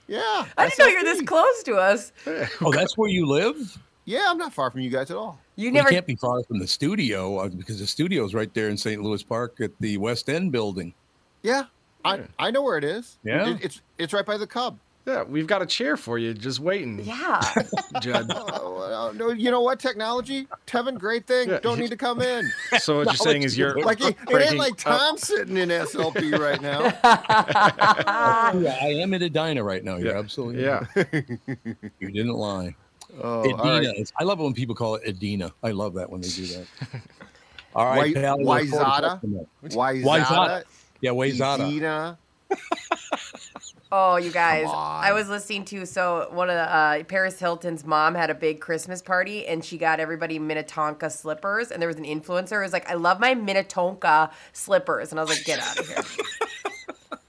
[0.09, 2.13] Yeah, I didn't know you're this close to us.
[2.61, 3.77] oh, that's where you live?
[4.05, 5.39] Yeah, I'm not far from you guys at all.
[5.57, 8.69] You You never can't be far from the studio uh, because the studio's right there
[8.69, 9.03] in St.
[9.03, 10.95] Louis Park at the West End building.
[11.43, 11.65] Yeah,
[12.05, 13.19] I I know where it is.
[13.25, 13.49] Yeah?
[13.49, 14.79] It- it's it's right by the Cub.
[15.07, 15.23] Yeah.
[15.23, 17.41] We've got a chair for you just waiting, Yeah.
[18.01, 18.27] Judd.
[18.35, 19.79] Oh, no, you know what?
[19.79, 21.49] Technology, Tevin, great thing.
[21.49, 21.61] Yeah.
[21.61, 22.51] Don't need to come in.
[22.81, 25.57] So what you're saying is you're Like it, it ain't breaking like up- Tom sitting
[25.57, 26.81] in SLP right now.
[26.83, 29.97] yeah, I am at Edina right now.
[29.97, 30.19] You're Yeah.
[30.19, 30.85] absolutely Yeah.
[30.95, 31.25] right.
[32.01, 32.75] You didn't lie.
[33.23, 33.89] Oh, Edina.
[33.89, 34.13] right.
[34.19, 35.53] I love it when people call it Edina.
[35.63, 36.67] I love that when they do that.
[37.75, 38.39] All right, Why- right, pal.
[38.39, 39.01] look forward to Wayzata?
[39.01, 39.77] talking to you.
[39.77, 40.63] Wayzata, Wayzata.
[41.01, 41.69] Yeah, Wayzata.
[41.69, 42.19] Edina.
[43.93, 44.67] Oh, you guys.
[44.67, 45.05] on.
[45.05, 48.61] I was listening to so one of the uh, Paris Hilton's mom had a big
[48.61, 52.73] Christmas party and she got everybody Minnetonka slippers and there was an influencer who was
[52.73, 55.13] like, I love my Minnetonka slippers.
[55.13, 56.03] And I was like, get out of here.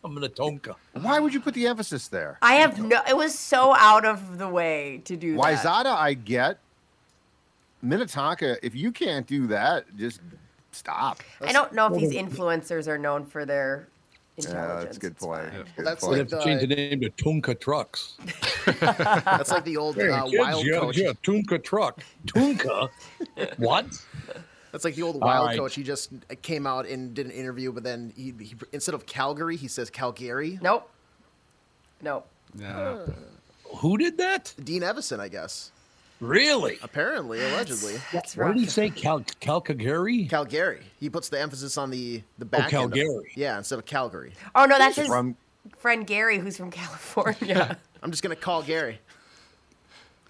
[0.04, 0.76] I'm gonna Tonka.
[0.93, 2.38] Why would you put the emphasis there?
[2.41, 5.41] I have no it was so out of the way to do that.
[5.41, 6.60] Wayzata, I get.
[7.82, 10.22] Minnetonka, if you can't do that, just
[10.72, 11.22] stop.
[11.41, 13.89] I don't know if these influencers are known for their
[14.38, 15.50] Yeah, that's a good It's point.
[15.52, 15.65] fine.
[15.76, 16.32] Good That's We'd point.
[16.32, 18.17] have to change the- the name to Tunka Trucks.
[19.26, 20.97] That's like the old Hey, uh, kids, wild yeah, coach.
[20.97, 22.04] yeah, Tunka Truck.
[22.28, 22.89] Tunka?
[23.58, 23.86] what?
[24.71, 25.58] That's like the old All wild right.
[25.58, 25.73] coach.
[25.73, 26.12] He just
[26.43, 29.89] came out and did an interview, but then he, he instead of Calgary, he says
[29.89, 30.60] Calgary.
[30.62, 30.88] Nope.
[32.04, 32.28] Nope.
[32.56, 32.97] Yeah.
[33.78, 34.54] Who did that?
[34.63, 35.71] Dean Evason, I guess.
[36.20, 36.80] Really?
[36.82, 37.96] Apparently, allegedly.
[38.12, 38.54] That's What right.
[38.56, 38.90] did he say?
[38.90, 40.26] Cal Calgary?
[40.26, 40.84] Calgary.
[41.00, 43.32] He puts the emphasis on the the oh, back end of- Calgary.
[43.36, 44.34] yeah, instead of Calgary.
[44.56, 45.36] Oh no, that's his From
[45.78, 47.78] friend Gary who's from California.
[48.04, 49.00] I'm just gonna call Gary.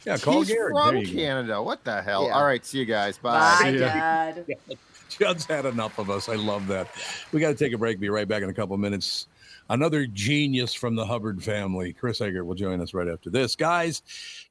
[0.05, 0.71] Yeah, call he's Gary.
[0.71, 1.09] from There go.
[1.11, 1.61] Canada.
[1.63, 2.27] What the hell?
[2.27, 2.33] Yeah.
[2.35, 3.17] All right, see you guys.
[3.17, 3.79] Bye, See ya.
[3.79, 4.45] Dad.
[5.09, 6.27] Judd's had enough of us.
[6.29, 6.89] I love that.
[7.31, 7.97] We got to take a break.
[7.99, 9.27] Be right back in a couple minutes.
[9.69, 13.55] Another genius from the Hubbard family, Chris Egert, will join us right after this.
[13.55, 14.01] Guys,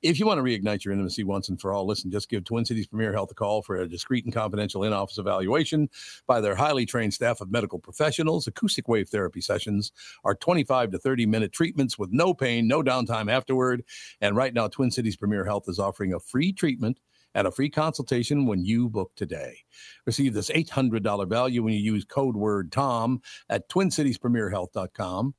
[0.02, 2.66] if you want to reignite your intimacy once and for all, listen, just give Twin
[2.66, 5.88] Cities Premier Health a call for a discreet and confidential in office evaluation
[6.26, 8.46] by their highly trained staff of medical professionals.
[8.46, 9.92] Acoustic wave therapy sessions
[10.24, 13.84] are 25 to 30 minute treatments with no pain, no downtime afterward.
[14.20, 16.98] And right now, Twin Cities Premier Health is offering a free treatment
[17.36, 19.58] and a free consultation when you book today.
[20.06, 23.20] Receive this $800 value when you use code word TOM
[23.50, 25.34] at TwinCitiesPremierHealth.com.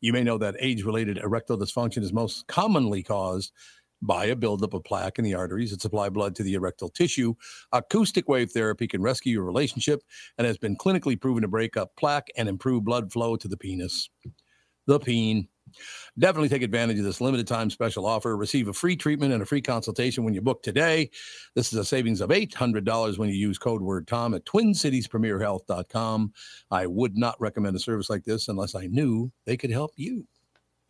[0.00, 3.52] You may know that age related erectile dysfunction is most commonly caused
[4.00, 7.34] by a buildup of plaque in the arteries that supply blood to the erectile tissue.
[7.72, 10.00] Acoustic wave therapy can rescue your relationship
[10.38, 13.56] and has been clinically proven to break up plaque and improve blood flow to the
[13.56, 14.08] penis.
[14.86, 15.48] The peen.
[16.18, 18.36] Definitely take advantage of this limited time special offer.
[18.36, 21.10] Receive a free treatment and a free consultation when you book today.
[21.54, 26.32] This is a savings of $800 when you use code word TOM at TwinCitiesPremierHealth.com.
[26.70, 30.26] I would not recommend a service like this unless I knew they could help you.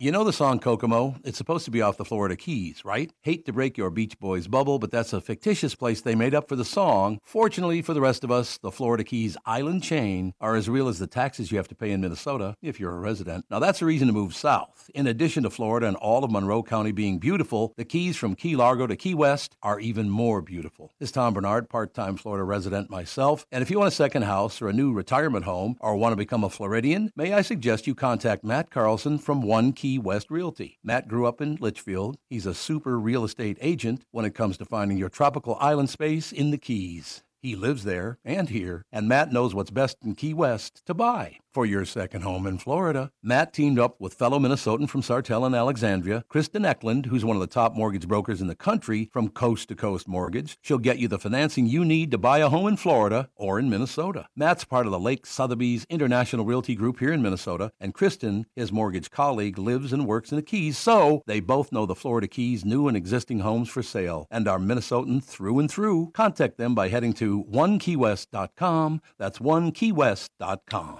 [0.03, 1.15] You know the song Kokomo?
[1.23, 3.09] It's supposed to be off the Florida Keys, right?
[3.21, 6.49] Hate to break your Beach Boys bubble, but that's a fictitious place they made up
[6.49, 7.21] for the song.
[7.23, 10.99] Fortunately for the rest of us, the Florida Keys island chain are as real as
[10.99, 13.45] the taxes you have to pay in Minnesota if you're a resident.
[13.49, 14.91] Now that's a reason to move south.
[14.93, 18.57] In addition to Florida and all of Monroe County being beautiful, the Keys from Key
[18.57, 20.91] Largo to Key West are even more beautiful.
[20.99, 24.61] This is Tom Barnard, part-time Florida resident myself, and if you want a second house
[24.61, 27.95] or a new retirement home or want to become a Floridian, may I suggest you
[27.95, 30.79] contact Matt Carlson from One Key West Realty.
[30.83, 32.17] Matt grew up in Litchfield.
[32.29, 36.31] He's a super real estate agent when it comes to finding your tropical island space
[36.31, 37.23] in the Keys.
[37.41, 41.39] He lives there and here, and Matt knows what's best in Key West to buy
[41.53, 43.11] for your second home in Florida.
[43.21, 47.41] Matt teamed up with fellow Minnesotan from Sartell and Alexandria, Kristen Eklund, who's one of
[47.41, 50.57] the top mortgage brokers in the country from Coast to Coast Mortgage.
[50.61, 53.69] She'll get you the financing you need to buy a home in Florida or in
[53.69, 54.27] Minnesota.
[54.35, 58.71] Matt's part of the Lake Sotheby's International Realty Group here in Minnesota, and Kristen, his
[58.71, 62.65] mortgage colleague, lives and works in the Keys, so they both know the Florida Keys
[62.65, 66.11] new and existing homes for sale and are Minnesotan through and through.
[66.13, 69.01] Contact them by heading to onekeywest.com.
[69.17, 70.99] That's onekeywest.com.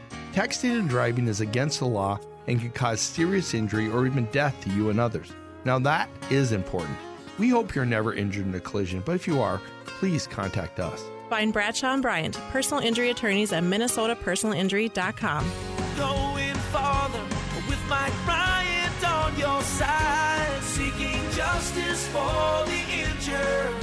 [0.33, 2.17] Texting and driving is against the law
[2.47, 5.33] and can cause serious injury or even death to you and others.
[5.65, 6.97] Now, that is important.
[7.37, 11.03] We hope you're never injured in a collision, but if you are, please contact us.
[11.29, 15.51] Find Bradshaw and Bryant, personal injury attorneys at minnesotapersonalinjury.com.
[15.97, 17.23] Going farther
[17.67, 23.75] with Mike Bryant on your side, seeking justice for the injured.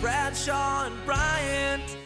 [0.00, 2.05] Bradshaw and Bryant.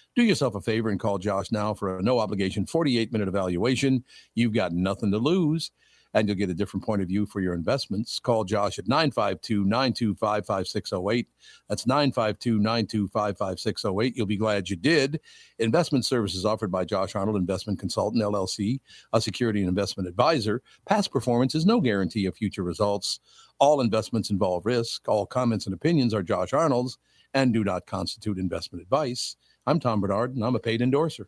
[0.15, 4.03] Do yourself a favor and call Josh now for a no obligation 48 minute evaluation.
[4.35, 5.71] You've got nothing to lose
[6.13, 8.19] and you'll get a different point of view for your investments.
[8.19, 11.27] Call Josh at 952 925 5608.
[11.69, 14.17] That's 952 925 5608.
[14.17, 15.19] You'll be glad you did.
[15.59, 18.79] Investment services offered by Josh Arnold Investment Consultant, LLC,
[19.13, 20.61] a security and investment advisor.
[20.85, 23.19] Past performance is no guarantee of future results.
[23.59, 25.07] All investments involve risk.
[25.07, 26.97] All comments and opinions are Josh Arnold's
[27.33, 29.37] and do not constitute investment advice.
[29.67, 31.27] I'm Tom Barnard, and I'm a paid endorser.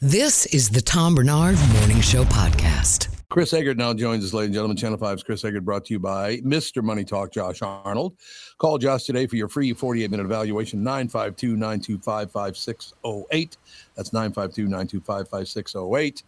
[0.00, 3.08] This is the Tom Barnard Morning Show Podcast.
[3.30, 4.76] Chris Egert now joins us, ladies and gentlemen.
[4.76, 6.84] Channel 5's Chris Egert brought to you by Mr.
[6.84, 8.14] Money Talk, Josh Arnold.
[8.58, 13.56] Call Josh today for your free 48 minute evaluation, 952 925 5608.
[13.96, 16.22] That's 952 925 5608.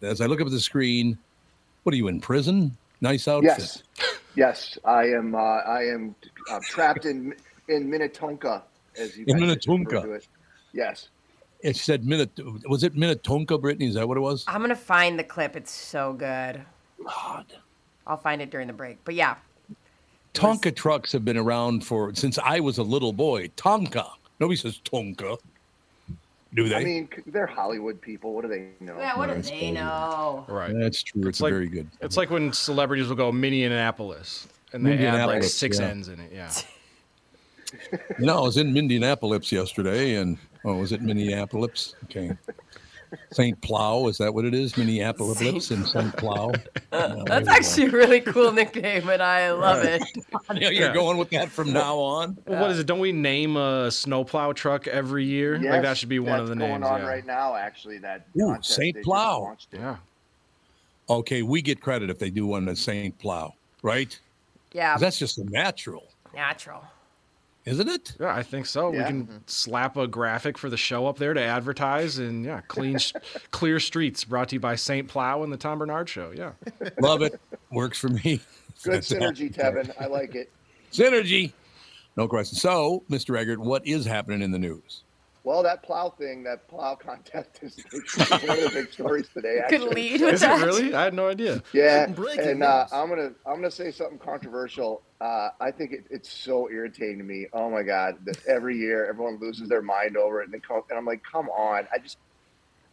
[0.00, 1.18] As I look up at the screen,
[1.82, 2.74] what are you in prison?
[3.02, 3.44] Nice outfit.
[3.58, 3.82] Yes,
[4.36, 5.34] yes, I am.
[5.34, 6.14] Uh, I am
[6.50, 7.34] uh, trapped in
[7.68, 8.62] in Minnetonka,
[8.98, 10.00] as you In guys Minnetonka.
[10.00, 10.28] to it.
[10.72, 11.08] Yes,
[11.62, 12.30] It said Minnet.
[12.68, 13.86] Was it Minnetonka, Brittany?
[13.86, 14.44] Is that what it was?
[14.48, 15.56] I'm gonna find the clip.
[15.56, 16.62] It's so good.
[17.04, 17.46] God.
[18.06, 18.98] I'll find it during the break.
[19.04, 19.36] But yeah,
[20.34, 23.48] Tonka trucks have been around for since I was a little boy.
[23.56, 24.08] Tonka.
[24.40, 25.38] Nobody says Tonka.
[26.54, 26.76] Do they?
[26.76, 28.34] I mean, they're Hollywood people.
[28.34, 28.98] What do they know?
[28.98, 30.44] Yeah, what do That's they know?
[30.48, 30.74] Right.
[30.74, 31.26] That's true.
[31.26, 31.88] It's, like- very good.
[32.00, 35.86] It's like when celebrities will go Minneapolis and they add like six yeah.
[35.88, 36.32] N's in it.
[36.32, 36.52] Yeah.
[38.18, 41.94] You know, I was in Indianapolis yesterday, and oh, was it Minneapolis?
[42.04, 42.36] Okay.
[43.30, 43.60] St.
[43.60, 44.76] Plow, is that what it is?
[44.76, 46.16] Minneapolis and St.
[46.16, 46.52] Plow.
[46.92, 50.02] Uh, that's actually a really cool nickname, and I love it.
[50.54, 50.94] Yeah, you're Yeah.
[50.94, 52.36] going with that from now on.
[52.46, 52.86] Well, what is it?
[52.86, 55.58] Don't we name a snowplow truck every year?
[55.58, 56.82] like that should be one of the going names.
[56.82, 57.06] Going on yeah.
[57.08, 57.54] right now.
[57.54, 59.56] Actually, that Ooh, Saint Plow.
[59.72, 59.96] Yeah.
[61.08, 63.16] Okay, we get credit if they do one as St.
[63.18, 64.18] Plow, right?
[64.72, 64.96] Yeah.
[64.98, 66.84] That's just a natural, natural.
[67.64, 68.16] Isn't it?
[68.18, 68.92] Yeah, I think so.
[68.92, 68.98] Yeah.
[68.98, 72.98] We can slap a graphic for the show up there to advertise, and yeah, clean,
[73.52, 74.24] clear streets.
[74.24, 76.32] Brought to you by Saint Plow and the Tom Barnard Show.
[76.34, 76.52] Yeah.
[77.00, 77.40] Love it.
[77.70, 78.40] Works for me.
[78.82, 79.92] Good That's synergy, Tevin.
[80.00, 80.50] I like it.
[80.92, 81.52] Synergy.
[82.16, 82.58] No question.
[82.58, 83.38] So, Mr.
[83.38, 85.04] Egert, what is happening in the news?
[85.44, 87.76] Well, that plow thing, that plow contest is
[88.16, 89.60] one of the big stories today.
[89.68, 90.94] Could lead with Is it really?
[90.94, 91.62] I had no idea.
[91.72, 92.86] Yeah, and uh.
[92.92, 95.02] I'm gonna I'm gonna say something controversial.
[95.22, 97.46] Uh, I think it, it's so irritating to me.
[97.52, 100.82] Oh my god, that every year everyone loses their mind over it, and, they come,
[100.90, 101.86] and I'm like, come on!
[101.94, 102.18] I just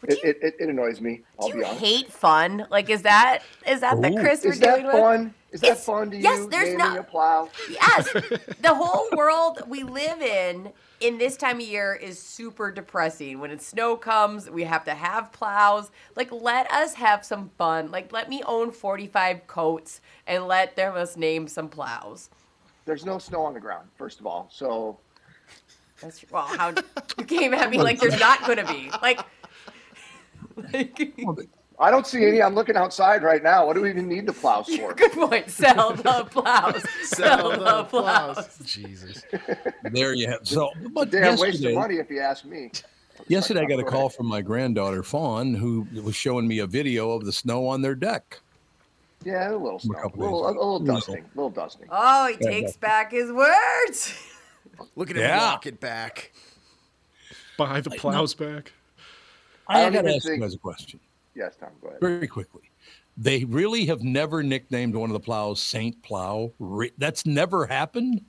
[0.03, 1.21] it, you- it, it, it annoys me.
[1.39, 1.81] I'll Do be you honest.
[1.83, 2.67] hate fun?
[2.69, 4.19] Like, is that is that the Ooh.
[4.19, 4.93] Chris we're Is that dealing with?
[5.49, 5.55] Fun?
[5.55, 6.23] Is that It's- fun to you?
[6.23, 7.49] yes, there's naming no- a plow.
[7.69, 8.11] Yes,
[8.61, 13.39] the whole world we live in in this time of year is super depressing.
[13.39, 15.91] When it snow comes, we have to have plows.
[16.15, 17.89] Like, let us have some fun.
[17.89, 22.29] Like, let me own 45 coats and let them us name some plows.
[22.85, 24.49] There's no snow on the ground, first of all.
[24.51, 24.97] So
[26.01, 26.73] That's well, how
[27.17, 29.21] you came at me like there's not gonna be like.
[30.73, 31.13] like
[31.81, 32.41] I don't see any.
[32.41, 33.65] I'm looking outside right now.
[33.65, 34.93] What do we even need the plows for?
[34.93, 35.49] good point.
[35.49, 36.83] Sell the plows.
[37.03, 38.57] Sell the plows.
[38.65, 39.23] Jesus.
[39.91, 40.41] There you have.
[40.43, 42.71] So, but Damn waste of money if you ask me.
[43.29, 47.11] yesterday I got a call from my granddaughter Fawn, who was showing me a video
[47.11, 48.39] of the snow on their deck.
[49.23, 51.87] Yeah, a little snow, a couple little, days a little dusting, a little dusting.
[51.89, 54.13] Oh, he Yeah, takes back his words.
[54.95, 55.51] Look at him Yeah.
[55.51, 56.31] walk it back.
[57.57, 58.71] Buy the plows back.
[59.67, 60.99] I I, got to even ask you guys a question
[61.39, 62.01] Yes, Tom, go ahead.
[62.01, 62.63] very quickly.
[63.17, 66.51] They really have never nicknamed one of the plows Saint Plow.
[66.97, 68.21] That's never happened.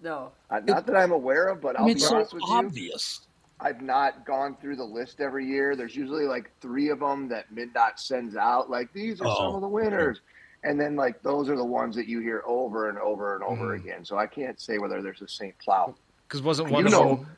[0.00, 0.30] No.
[0.50, 2.42] Uh, not that I'm aware of, but I I'll mean, be it's so honest with
[2.46, 2.54] you.
[2.54, 3.20] obvious.
[3.58, 5.74] I've not gone through the list every year.
[5.74, 8.68] There's usually like three of them that MnDOT sends out.
[8.70, 10.20] Like these are some Oh, of the winners,
[10.62, 13.76] and then like those are the ones that you hear over and over and over
[13.76, 13.80] Mm.
[13.80, 14.04] again.
[14.04, 15.94] So I can't say whether there's a Saint Plow.
[16.28, 17.28] Because wasn't You one know- of them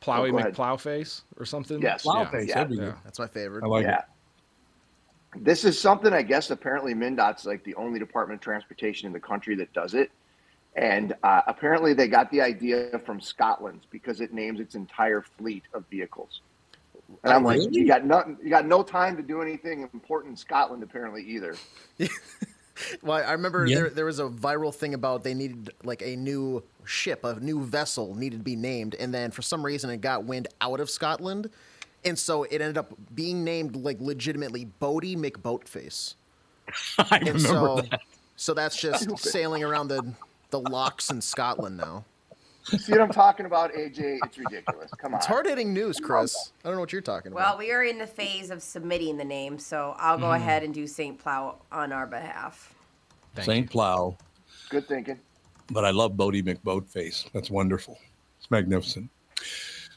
[0.00, 0.50] Plowy Oh, go.
[0.50, 1.80] McPlowface or something?
[1.82, 2.02] Yes.
[2.02, 2.40] Plow Yeah.
[2.42, 2.92] yeah, yeah.
[3.04, 3.62] That's my favorite.
[3.62, 3.98] I like yeah.
[3.98, 4.04] it.
[5.36, 9.20] This is something I guess apparently MnDOT's like the only department of transportation in the
[9.20, 10.10] country that does it.
[10.76, 15.64] And uh, apparently they got the idea from Scotland because it names its entire fleet
[15.74, 16.40] of vehicles.
[17.24, 17.80] And I'm like, Really?
[17.80, 21.56] you got nothing, you got no time to do anything important in Scotland apparently either.
[23.02, 23.76] Well, I remember Yeah.
[23.76, 27.62] there there was a viral thing about they needed like a new ship, a new
[27.62, 30.88] vessel needed to be named, and then for some reason it got wind out of
[30.88, 31.50] Scotland,
[32.04, 36.14] and so it ended up being named like legitimately Boaty McBoatface.
[36.98, 38.00] I And remember so, that.
[38.36, 40.12] so that's just sailing around the
[40.50, 42.04] the locks in Scotland now.
[42.64, 44.18] See what I'm talking about, AJ?
[44.24, 44.90] It's ridiculous.
[44.98, 45.18] Come on.
[45.18, 46.52] It's hard hitting news, Chris.
[46.62, 47.58] I don't know what you're talking Well, about.
[47.58, 50.36] Well, we are in the phase of submitting the name, so I'll go mm.
[50.36, 51.18] ahead and do St.
[51.18, 52.72] Plow on our behalf.
[53.40, 53.68] Saint.
[53.68, 54.16] Plow.
[54.68, 55.18] Good thinking.
[55.72, 57.28] but I love Boaty McBoatface.
[57.32, 57.98] That's wonderful.
[58.38, 59.10] It's magnificent.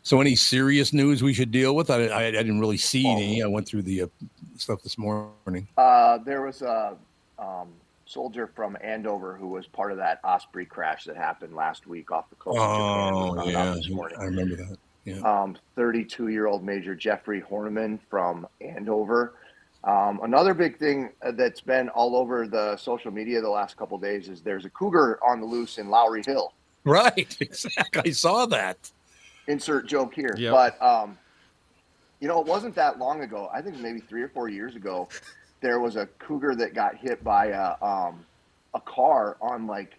[0.05, 1.89] So, any serious news we should deal with?
[1.89, 3.41] I, I, I didn't really see any.
[3.41, 4.07] I went through the uh,
[4.55, 5.67] stuff this morning.
[5.79, 6.95] Uh, there was a
[7.39, 7.69] um,
[8.05, 12.29] soldier from Andover who was part of that Osprey crash that happened last week off
[12.29, 12.59] the coast.
[12.59, 13.13] of Japan.
[13.15, 14.19] Oh, yeah.
[14.19, 14.77] I remember that.
[15.05, 15.21] Yeah.
[15.21, 19.33] um, 32 year old Major Jeffrey Hoernemann from Andover.
[19.83, 23.97] Um, another big thing uh, that's been all over the social media the last couple
[23.97, 26.53] days is there's a cougar on the loose in Lowry Hill.
[26.83, 27.35] Right.
[27.41, 28.11] Exactly.
[28.11, 28.91] I saw that.
[29.47, 30.35] Insert joke here.
[30.37, 30.51] Yep.
[30.51, 31.17] But, um,
[32.19, 33.49] you know, it wasn't that long ago.
[33.53, 35.07] I think maybe three or four years ago,
[35.61, 38.25] there was a cougar that got hit by a, um,
[38.73, 39.93] a car on like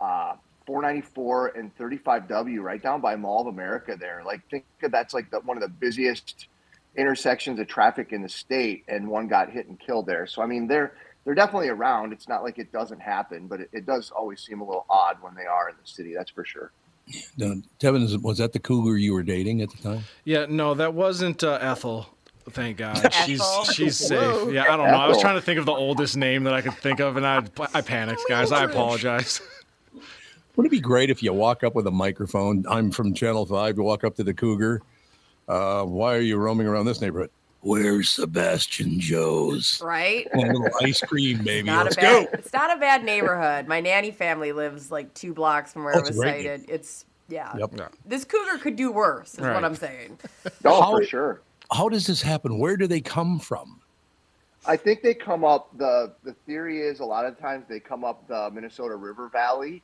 [0.00, 0.34] uh,
[0.66, 4.22] 494 and 35W right down by Mall of America there.
[4.24, 6.48] Like, think of that's like the, one of the busiest
[6.96, 10.26] intersections of traffic in the state, and one got hit and killed there.
[10.26, 10.94] So, I mean, they're
[11.24, 12.12] they're definitely around.
[12.12, 15.16] It's not like it doesn't happen, but it, it does always seem a little odd
[15.20, 16.14] when they are in the city.
[16.14, 16.70] That's for sure.
[17.36, 20.04] Now, Tevin, was that the cougar you were dating at the time?
[20.24, 22.08] Yeah, no, that wasn't uh, Ethel.
[22.50, 23.42] Thank God, she's
[23.72, 24.20] she's safe.
[24.20, 24.50] Whoa.
[24.50, 24.96] Yeah, I don't know.
[24.96, 27.26] I was trying to think of the oldest name that I could think of, and
[27.26, 27.42] I
[27.72, 28.52] I panicked, guys.
[28.52, 29.40] I apologize.
[30.56, 32.64] Wouldn't it be great if you walk up with a microphone?
[32.68, 33.76] I'm from Channel 5.
[33.76, 34.82] You walk up to the Cougar.
[35.48, 37.30] Uh, why are you roaming around this neighborhood?
[37.64, 39.80] Where's Sebastian Joe's?
[39.82, 40.28] Right?
[40.34, 41.66] A little ice cream, baby.
[41.66, 42.30] Not Let's bad, go.
[42.34, 43.66] It's not a bad neighborhood.
[43.66, 46.66] My nanny family lives like two blocks from where Oh, it was a great cited.
[46.68, 47.56] It's yeah.
[47.56, 47.90] Yep.
[48.04, 49.54] This cougar could do worse, is Right.
[49.54, 50.18] what I'm saying.
[50.66, 51.40] Oh, How- for sure.
[51.72, 52.58] How does this happen?
[52.58, 53.80] Where do they come from?
[54.66, 55.70] I think they come up.
[55.78, 59.82] the The theory is a lot of times they come up the Minnesota River Valley.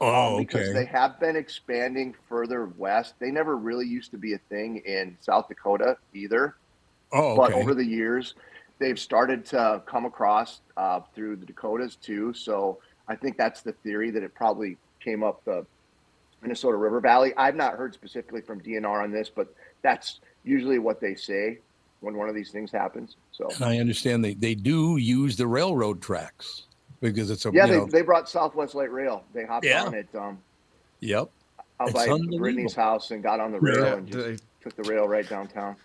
[0.00, 0.72] Oh, um, because okay.
[0.72, 3.14] they have been expanding further west.
[3.20, 6.56] They never really used to be a thing in South Dakota either.
[7.12, 8.34] Oh, But over the years,
[8.78, 12.32] they've started to come across uh, through the Dakotas too.
[12.32, 15.66] So I think that's the theory that it probably came up the
[16.42, 17.32] Minnesota River Valley.
[17.36, 19.52] I've not heard specifically from DNR on this, but
[19.82, 21.58] that's usually what they say
[22.00, 23.16] when one of these things happens.
[23.32, 26.62] So And I understand they, they do use the railroad tracks
[27.00, 29.24] because it's a yeah, you they, know, they brought Southwest Light Rail.
[29.34, 29.84] They hopped Yeah.
[29.84, 30.38] on it um,
[31.00, 31.28] yep.
[31.80, 32.18] out It's by.
[32.38, 35.26] Brittany's house and got on the Yeah, rail and just they- took the rail right
[35.28, 35.76] downtown.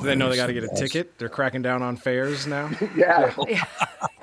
[0.00, 1.18] Do they know they got to get a ticket?
[1.18, 2.70] They're cracking down on fares now.
[2.96, 3.32] Yeah.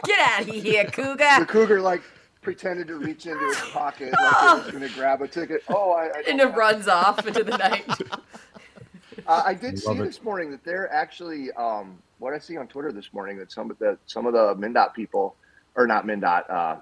[0.05, 1.17] Get out of here, cougar.
[1.17, 1.45] the cougar.
[1.45, 2.01] cougar like
[2.41, 5.63] pretended to reach into his pocket like he was going to grab a ticket.
[5.69, 7.86] Oh, I, I, And it runs off into the night.
[9.28, 10.03] uh, I did see it.
[10.03, 13.69] this morning that they're actually um, what I see on Twitter this morning that some
[13.69, 15.36] of the some of the MnDOT people
[15.76, 16.76] or not MnDOT uh,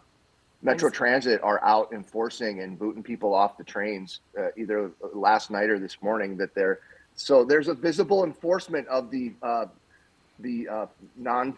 [0.62, 5.70] Metro Transit are out enforcing and booting people off the trains uh, either last night
[5.70, 6.80] or this morning that they're
[7.20, 9.66] so there's a visible enforcement of the uh,
[10.40, 10.86] the uh,
[11.18, 11.56] non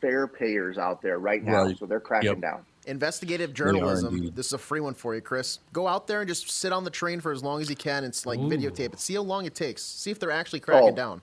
[0.00, 1.76] fare payers out there right now Right.
[1.78, 2.40] so they're cracking Yep.
[2.40, 4.30] down Investigative journalism.
[4.34, 5.58] This is a free one for you, Chris.
[5.74, 8.04] Go out there and just sit on the train for as long as you can.
[8.04, 8.98] It's like videotape it.
[9.00, 9.82] See how long it takes.
[9.82, 10.96] See if they're actually cracking Oh.
[10.96, 11.22] down.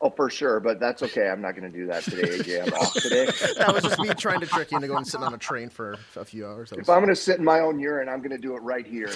[0.00, 1.28] Oh, for sure, but that's okay.
[1.28, 2.68] I'm not going to do that today, AJ.
[2.68, 3.26] I'm off today.
[3.58, 5.68] That was just me trying to trick you into going and sitting on a train
[5.70, 6.70] for a few hours.
[6.70, 8.54] That If was- I'm going to sit in my own urine, I'm going to do
[8.54, 9.10] it right here.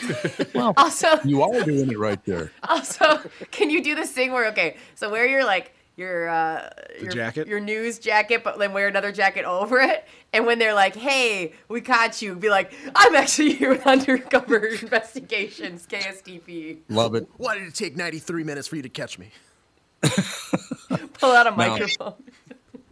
[0.76, 2.50] Also, you are doing it right there.
[2.64, 3.20] Also,
[3.50, 6.68] can you do this thing where okay, so wear your like your uh
[7.00, 7.46] your, jacket?
[7.46, 11.52] your news jacket, but then wear another jacket over it, and when they're like, "Hey,
[11.68, 17.28] we caught you," be like, "I'm actually here with undercover investigations, KSTP." Love it.
[17.36, 19.30] Why did it take 93 minutes for you to catch me?
[21.22, 22.14] Pull out a Now- microphone.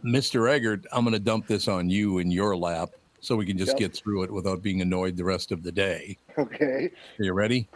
[0.05, 0.49] Mr.
[0.49, 3.71] Egert, I'm going to dump this on you in your lap so we can just
[3.73, 3.77] Yep.
[3.77, 6.17] get through it without being annoyed the rest of the day.
[6.37, 6.89] Okay.
[7.19, 7.67] Are you ready?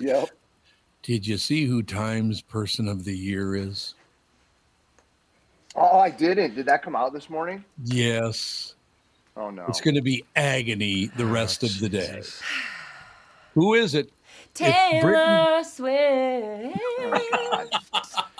[0.00, 0.28] Yep.
[1.02, 3.94] Did you see who Times Person of the Year is?
[5.74, 6.54] Oh, I didn't.
[6.56, 7.64] Did that come out this morning?
[7.82, 8.74] Yes.
[9.34, 9.64] Oh no.
[9.66, 12.22] It's going to be agony the oh, rest of the day.
[13.54, 14.12] Who is it?
[14.60, 16.78] If Britain- Taylor Swift.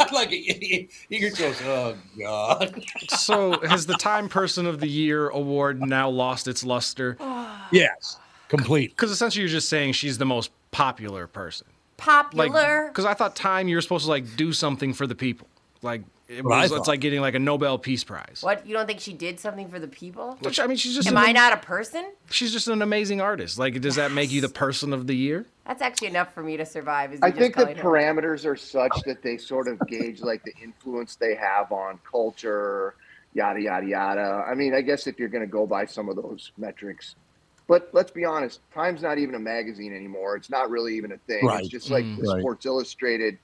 [0.00, 0.90] I like it.
[1.10, 2.84] Egert goes, oh, God.
[3.08, 7.16] so has the Time Person of the Year award now lost its luster?
[7.26, 7.68] Ah.
[7.72, 8.18] Yes,
[8.48, 8.90] complete.
[8.90, 11.66] Because essentially you're just saying she's the most popular person.
[11.96, 12.88] Popular.
[12.88, 15.48] Because I thought Time you're supposed to like do something for the people.
[15.84, 18.38] Like it was, it's like getting like a Nobel Peace Prize.
[18.40, 18.66] what?
[18.66, 20.36] You don't think she did something for the people?
[20.40, 22.10] Which I mean, she's just Am an- I not a person?
[22.30, 23.58] She's just an amazing artist.
[23.58, 25.44] Like, does that make you the person of the year?
[25.66, 27.12] That's actually enough for me to survive.
[27.12, 30.22] Is I just think the calling her- parameters are such that they sort of gauge
[30.22, 32.94] like the influence they have on culture,
[33.34, 34.44] yada yada yada.
[34.50, 37.16] I mean, I guess if you're going to go by some of those metrics,
[37.68, 40.36] but let's be honest, Time's not even a magazine anymore.
[40.36, 41.44] It's not really even a thing.
[41.44, 41.60] Right.
[41.60, 42.16] It's just like Mm.
[42.22, 42.40] the Right.
[42.40, 43.38] Sports Illustrated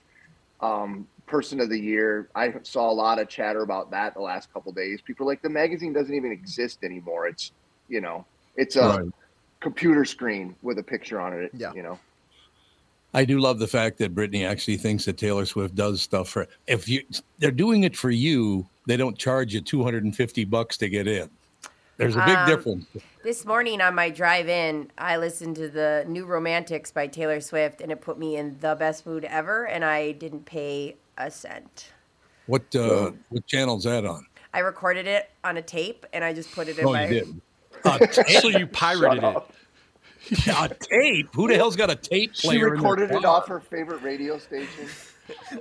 [0.62, 2.28] um, Person of the Year.
[2.34, 5.00] I saw a lot of chatter about that the last couple days.
[5.00, 7.28] People are like the magazine doesn't even exist anymore.
[7.28, 7.52] It's
[7.88, 8.24] you know,
[8.56, 9.10] it's a Right.
[9.60, 11.50] computer screen with a picture on it.
[11.54, 11.72] Yeah.
[11.72, 11.98] You know.
[13.12, 16.46] I do love the fact that Brittany actually thinks that Taylor Swift does stuff for
[16.66, 17.02] if you
[17.38, 21.30] they're doing it for you, they don't charge you 250 bucks to get in.
[21.96, 22.86] There's a big Um, difference.
[23.22, 27.82] This morning on my drive in, I listened to the New Romantics by Taylor Swift,
[27.82, 30.96] and it put me in the best mood ever, and I didn't pay
[31.26, 31.92] a cent.
[32.46, 34.24] What uh what channel's that on?
[34.52, 37.04] I recorded it on a tape, and I just put it in Oh, my.
[37.04, 37.40] you did.
[37.84, 38.26] A tape?
[38.42, 39.36] So you pirated it.
[40.48, 41.28] a tape?
[41.34, 42.56] Who the hell's got a tape She player?
[42.58, 44.86] in their recorded it off her favorite radio station.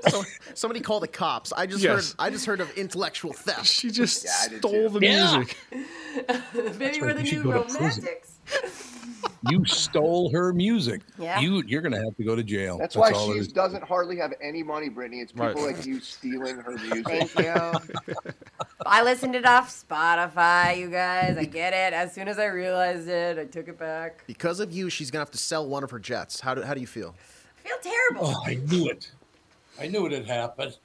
[0.07, 0.23] So,
[0.55, 1.53] somebody call the cops.
[1.53, 2.09] I just Yes.
[2.09, 2.15] heard.
[2.19, 3.65] I just heard of intellectual theft.
[3.67, 5.37] She just Yeah, stole the Yeah.
[5.37, 5.57] music.
[6.77, 8.03] Maybe right, we're the New go to prison.
[8.03, 8.28] Romantics.
[9.49, 11.01] You stole her music.
[11.17, 11.39] Yeah.
[11.39, 12.77] You you're gonna have to go to jail.
[12.77, 15.21] That's, why all she doesn't hardly have any money, Brittany.
[15.21, 15.75] It's people Right.
[15.77, 17.05] like you stealing her music.
[17.07, 18.15] Thank you.
[18.85, 21.37] I listened it off Spotify, you guys.
[21.37, 21.93] I get it.
[21.93, 24.23] As soon as I realized it, I took it back.
[24.27, 26.41] Because of you, she's gonna have to sell one of her jets.
[26.41, 27.15] How do How do you feel?
[27.65, 28.27] I feel terrible.
[28.35, 29.09] Oh, I knew it.
[29.79, 30.77] I knew it had happened.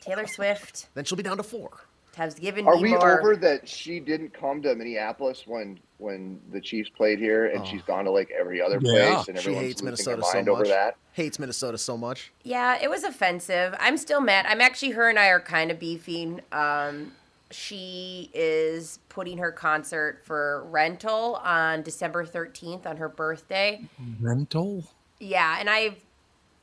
[0.00, 0.88] Taylor Swift.
[0.94, 1.70] Then she'll be down to four.
[2.16, 3.18] Has given Are me we more.
[3.20, 7.82] over that she didn't come to Minneapolis when when the Chiefs played here, and she's
[7.82, 9.14] gone to like every other Yeah.
[9.14, 10.68] place, and She everyone's hates losing Minnesota their so mind over much.
[10.68, 10.96] that?
[11.12, 12.32] Hates Minnesota so much.
[12.42, 13.74] Yeah, it was offensive.
[13.78, 14.44] I'm still mad.
[14.48, 16.40] I'm actually her and I are kind of beefing.
[16.50, 17.12] Um,
[17.52, 23.86] she is putting her concert for rental on December 13th on her birthday.
[24.20, 24.84] Rental?
[25.20, 25.96] Yeah, and I've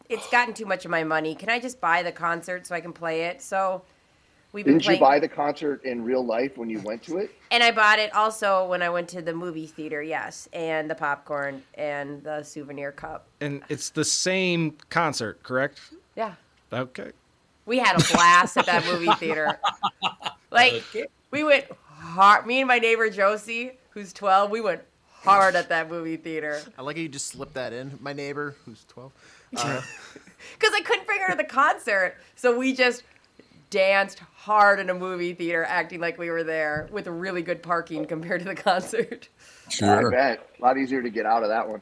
[0.09, 1.33] it's gotten too much of my money.
[1.35, 3.41] Can I just buy the concert so I can play it?
[3.41, 3.83] So
[4.51, 7.31] we've been Didn't you buy the concert in real life when you went to it?
[7.51, 10.95] and I bought it also when I went to the movie theater, yes, and the
[10.95, 13.27] popcorn and the souvenir cup.
[13.41, 15.79] And it's the same concert, correct?
[16.15, 16.35] Yeah.
[16.71, 17.11] Okay.
[17.65, 19.59] We had a blast at that movie theater.
[20.51, 20.83] Like
[21.29, 22.47] we went hard.
[22.47, 24.81] Me and my neighbor Josie, who's 12, we went
[25.21, 27.99] hard at that movie theater I like how you just slipped that in.
[28.01, 29.11] My neighbor, who's 12.
[29.57, 29.81] Uh,
[30.57, 33.03] because I couldn't bring her to the concert, so we just
[33.69, 38.05] danced hard in a movie theater, acting like we were there with really good parking
[38.05, 39.29] compared to the concert.
[39.69, 40.07] Sure.
[40.07, 40.49] I bet.
[40.59, 41.81] A lot easier to get out of that one.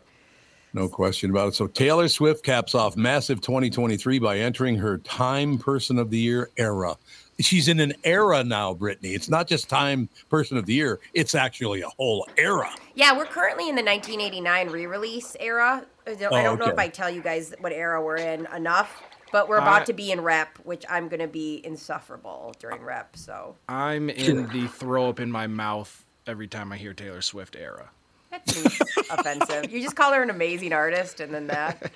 [0.74, 1.56] No question about it.
[1.56, 6.50] So Taylor Swift caps off massive 2023 by entering her Time Person of the Year
[6.58, 6.96] era.
[7.40, 9.10] She's in an era now, Brittany.
[9.14, 12.70] It's not just Time Person of the Year, it's actually a whole era.
[12.96, 15.86] Yeah, we're currently in the 1989 re-release era.
[16.06, 16.78] I don't, I Oh, don't know if.
[16.78, 19.02] I tell you guys what era we're in enough,
[19.32, 22.82] but we're about I- to be in rep, which I'm going to be insufferable during
[22.84, 23.16] rep.
[23.16, 27.56] So I'm in the throw up in my mouth every time I hear Taylor Swift
[27.56, 27.90] era.
[28.32, 29.72] that seems offensive.
[29.72, 31.92] You just call her an amazing artist, and then that.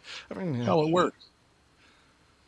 [0.30, 1.26] I mean, How it works.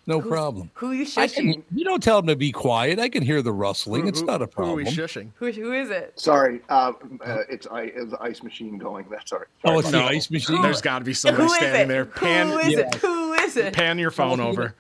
[0.07, 0.71] No problem.
[0.75, 1.63] Who are you I can- shushing?
[1.75, 2.99] you don't tell them to be quiet.
[2.99, 4.03] I can hear the rustling.
[4.03, 5.31] Who- it's who- not a who are we shushing?
[5.37, 6.13] Who, who is it?
[6.21, 6.93] Sorry, uh,
[7.25, 9.07] uh, it's I, it's the ice machine going.
[9.11, 9.49] That's all right.
[9.65, 10.11] Oh, it's about the that.
[10.15, 10.61] ice machine.
[10.63, 11.89] There's got to be Who somebody standing it?
[11.89, 12.05] there.
[12.05, 12.95] Pan, Who is yeah, it?
[12.97, 13.73] Who is it?
[13.73, 14.75] pan your phone over.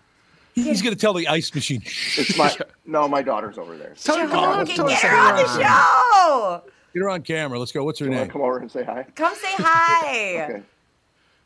[0.55, 1.83] He's going to tell the ice machine.
[1.85, 2.55] It's my
[2.87, 3.95] no, my daughter's over there.
[4.01, 6.63] Joe, get, Come get her on the show.
[6.93, 7.59] Get her on camera.
[7.59, 7.83] Let's go.
[7.83, 8.29] What's her You name?
[8.29, 9.05] come over and say hi?
[9.17, 10.45] Come say hi.
[10.51, 10.63] Okay.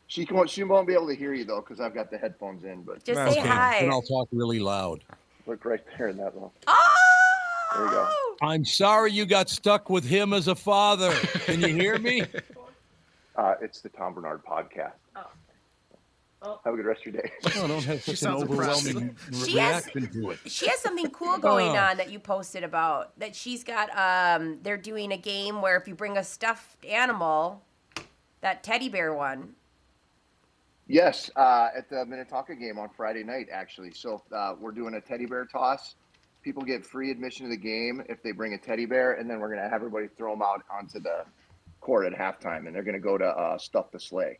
[0.09, 0.49] She won't.
[0.49, 2.81] She won't be able to hear you though because I've got the headphones in.
[2.81, 3.77] But Just say hi.
[3.77, 5.03] And I'll talk really loud.
[5.45, 6.51] look right there in that little.
[6.67, 6.75] Oh!
[7.75, 8.09] There we go.
[8.41, 11.11] I'm sorry you got stuck with him as a father.
[11.45, 12.23] Can you hear me?
[13.35, 14.91] Uh, it's the Tom Barnard podcast.
[16.41, 17.31] Oh have a good rest of your day.
[17.55, 20.39] Oh, don't have such an overwhelming re- She has- to it.
[20.45, 21.79] She has something cool going Oh.
[21.79, 23.17] on that you posted about.
[23.17, 23.89] That she's got.
[23.97, 27.61] Um, they're doing a game where if you bring a stuffed animal,
[28.41, 29.53] that teddy bear one.
[30.89, 33.91] Yes, uh, at the Minnetonka game on Friday night, actually.
[33.91, 35.93] So uh, we're doing a teddy bear toss.
[36.41, 39.39] People get free admission to the game if they bring a teddy bear, and then
[39.39, 41.25] we're gonna have everybody throw them out onto the
[41.79, 44.39] court at halftime, and they're gonna go to uh, stuff the sleigh.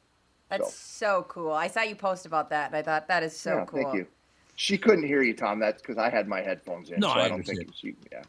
[0.50, 1.24] That's so.
[1.30, 1.52] cool.
[1.52, 3.84] I saw you post about that, and I thought that is so Yeah, cool.
[3.84, 4.08] Thank you.
[4.56, 5.60] She couldn't hear you, Tom.
[5.60, 7.00] That's because I had my headphones in.
[7.00, 7.96] No, so I I, don't think understand.
[7.96, 7.96] she.
[8.12, 8.24] Yeah.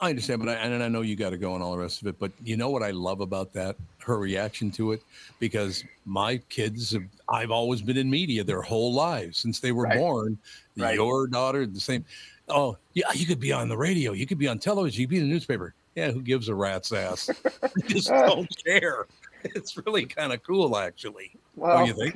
[0.00, 2.02] I understand, but I, and I know you got to go and all the rest
[2.02, 2.18] of it.
[2.18, 3.76] But you know what I love about that?
[3.98, 5.02] Her reaction to it,
[5.38, 9.84] because my kids, have, I've always been in media their whole lives since they were
[9.84, 9.98] Right.
[9.98, 10.38] born.
[10.76, 10.94] Right.
[10.96, 12.04] Your daughter, the same.
[12.48, 15.10] Oh, yeah, you could be on the radio, you could be on television, you could
[15.12, 15.74] be in the newspaper.
[15.96, 17.30] Yeah, who gives a rat's ass?
[17.62, 19.06] I just don't care.
[19.44, 21.32] It's really kind of cool, actually.
[21.56, 22.14] Well, you think?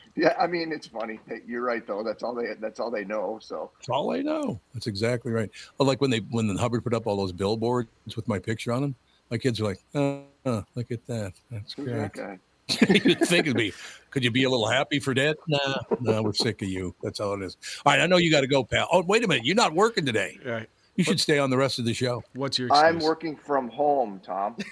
[0.16, 0.34] yeah.
[0.38, 1.18] I mean, it's funny.
[1.46, 2.02] You're right, though.
[2.02, 2.54] That's all they.
[2.60, 3.38] That's all they know.
[3.40, 3.70] So.
[3.78, 4.60] That's all I know.
[4.74, 5.50] That's exactly right.
[5.80, 8.72] Oh, like when they when the Hubbard put up all those billboards with my picture
[8.72, 8.94] on them,
[9.30, 11.32] my kids are like, "Oh, oh, look at that.
[11.50, 12.38] That's Who's great." that?
[13.04, 13.72] You'd think it'd be,
[14.10, 15.36] could you be a little happy for that?
[15.48, 16.94] Nah, no, we're sick of you.
[17.02, 17.56] That's all it is.
[17.84, 18.88] All right, I know you got to go, pal.
[18.92, 19.44] Oh, wait a minute.
[19.44, 20.38] You're not working today.
[20.44, 20.68] Right.
[20.96, 22.22] You should stay on the rest of the show.
[22.34, 24.56] What's your I'm working from home, Tom.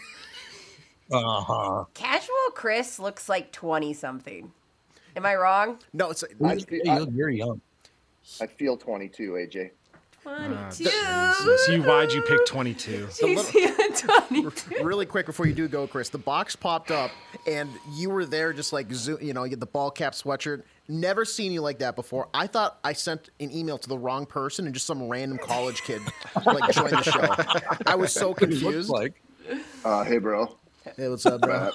[1.11, 1.85] Uh huh.
[1.95, 4.53] Casual Chris looks like twenty something.
[5.17, 5.79] Am I wrong?
[5.93, 7.61] No, it's I You feel, I, look very young.
[8.41, 9.71] I feel 22, AJ.
[10.23, 10.85] Twenty-two.
[10.85, 13.09] So you, why'd you pick 22?
[13.11, 14.75] She's feeling twenty-two.
[14.83, 16.11] really quick before you do go, Chris.
[16.11, 17.11] The box popped up,
[17.47, 20.63] and you were there, just like zo- you know, you get the ball cap sweatshirt.
[20.89, 22.29] Never seen you like that before.
[22.35, 25.83] I thought I sent an email to the wrong person, and just some random college
[25.83, 26.03] kid
[26.45, 27.75] like joined the show.
[27.87, 28.91] I was so confused.
[28.91, 29.23] like.
[29.85, 30.55] Uh, hey, bro.
[30.97, 31.71] Hey, what's up, bro?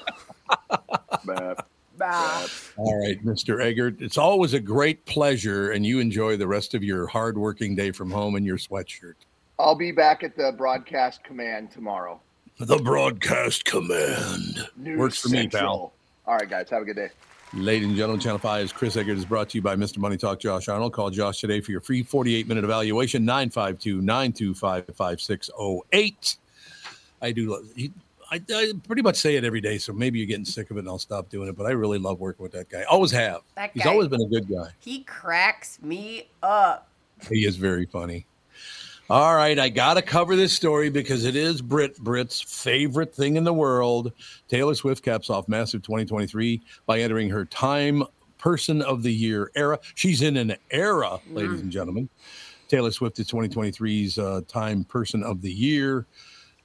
[1.26, 1.58] Bad.
[1.98, 2.48] Bah.
[2.78, 3.64] All right, Mr.
[3.64, 4.02] Egert.
[4.02, 8.12] It's always a great pleasure, and you enjoy the rest of your hard-working day from
[8.12, 9.16] home in your sweatshirt.
[9.58, 12.20] I'll be back at the broadcast command tomorrow.
[12.60, 15.94] The broadcast command News works for me, pal.
[16.26, 16.70] All right, guys.
[16.70, 17.10] Have a good day.
[17.54, 20.00] Ladies and gentlemen, Channel 5's Chris Egert is brought to you by Mr.
[20.00, 20.92] Money Talk Josh Arnold.
[20.92, 26.38] Call Josh today for your free 48 minute evaluation, 952 925 5608.
[27.22, 27.92] I do, love- he,
[28.32, 30.82] I, I pretty much say it every day, so maybe you're getting sick of it
[30.82, 32.84] and I'll stop doing it, but I really love working with that guy.
[32.84, 33.42] Always have.
[33.56, 34.70] That He's guy- always been a good guy.
[34.80, 36.90] He cracks me up.
[37.30, 38.26] He is very funny.
[39.08, 43.36] All right, I got to cover this story because it is Brit Brit's favorite thing
[43.36, 44.12] in the world.
[44.48, 48.04] Taylor Swift caps off massive 2023 by entering her Time
[48.40, 49.80] Person of the Year era.
[49.94, 52.10] She's in an era, ladies and gentlemen.
[52.68, 56.08] Taylor Swift is 2023's uh, Time Person of the Year,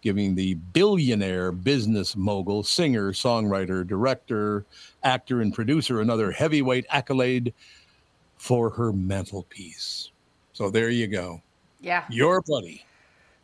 [0.03, 4.65] giving the billionaire business mogul, singer, songwriter, director,
[5.03, 7.53] actor, and producer another heavyweight accolade
[8.37, 10.11] for her mantelpiece.
[10.53, 11.43] So there you go.
[11.81, 12.05] Yeah.
[12.11, 12.85] Your buddy.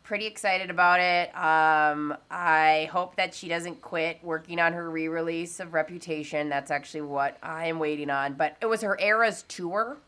[0.03, 1.29] Pretty excited about it.
[1.37, 6.49] Um, I hope that she doesn't quit working on her re-release of Reputation.
[6.49, 8.35] That's actually what I am waiting on.
[8.35, 9.99] But it was her Eras tour.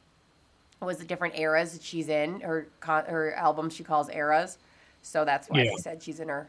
[0.80, 2.40] It was the different eras that she's in.
[2.40, 4.59] Her her album she calls Eras.
[5.03, 5.70] So that's why Yeah.
[5.70, 6.49] they said she's in her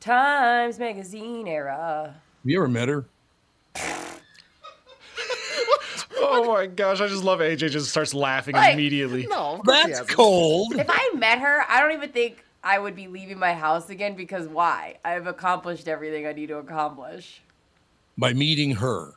[0.00, 2.14] Times Magazine era.
[2.42, 3.04] Have you ever met her?
[6.24, 9.26] Oh my gosh, I just love AJ just starts laughing Like, immediately.
[9.28, 10.74] No, That's cold.
[10.76, 14.14] If I met her, I don't even think I would be leaving my house again
[14.14, 14.96] because why?
[15.04, 17.42] I've accomplished everything I need to accomplish.
[18.16, 19.14] By meeting her.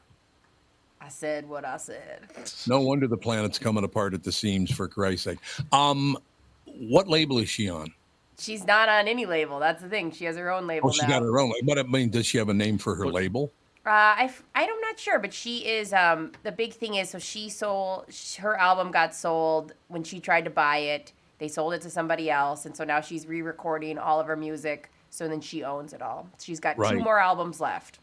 [0.99, 2.21] I said what I said.
[2.67, 5.37] No wonder the planet's coming apart at the seams, for Christ's sake.
[5.71, 6.17] Um,
[6.65, 7.93] what label is she on?
[8.37, 9.59] She's not on any label.
[9.59, 10.11] That's the thing.
[10.11, 11.07] She has her own label Oh, she now.
[11.19, 11.53] got her own.
[11.63, 13.51] But I mean, does she have a name for her label?
[13.85, 15.93] Uh, I, f- I'm not sure, but she is.
[15.93, 18.05] Um, the big thing is, so she sold
[18.39, 21.13] her album got sold when she tried to buy it.
[21.37, 24.89] They sold it to somebody else, and so now she's re-recording all of her music.
[25.11, 26.27] So then she owns it all.
[26.41, 27.99] She's got two more albums left.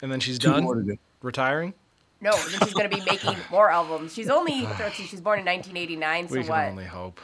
[0.00, 0.96] And then she's Two done more to do.
[1.22, 1.74] retiring.
[2.20, 4.14] No, then she's gonna be making more albums.
[4.14, 6.28] She's only let's see, she's born in 1989.
[6.28, 6.64] So we can what?
[6.68, 7.20] only hope.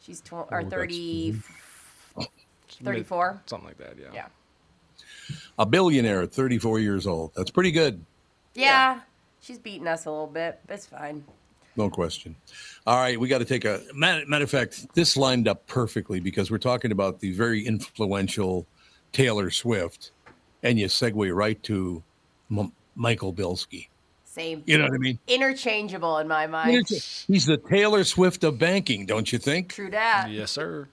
[0.00, 1.36] She's tw- or that's- 30,
[2.82, 3.42] 34.
[3.46, 4.08] Something like that, yeah.
[4.12, 4.26] Yeah.
[5.58, 7.32] A billionaire at 34 years old.
[7.34, 8.04] That's pretty good.
[8.54, 9.00] Yeah,
[9.40, 10.60] she's beating us a little bit.
[10.66, 11.24] But it's fine.
[11.76, 12.36] No question.
[12.86, 14.86] All right, we got to take a matter, matter of fact.
[14.94, 18.66] This lined up perfectly because we're talking about the very influential
[19.12, 20.10] Taylor Swift,
[20.62, 22.02] and you segue right to
[22.50, 23.88] M- Michael Bilski.
[24.24, 24.62] Same.
[24.66, 25.18] You know what I mean?
[25.28, 26.88] Interchangeable in my mind.
[26.88, 29.72] He's the Taylor Swift of banking, don't you think?
[29.72, 30.28] True that.
[30.30, 30.88] Yes, sir.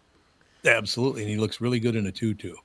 [0.66, 2.56] Absolutely, and he looks really good in a tutu.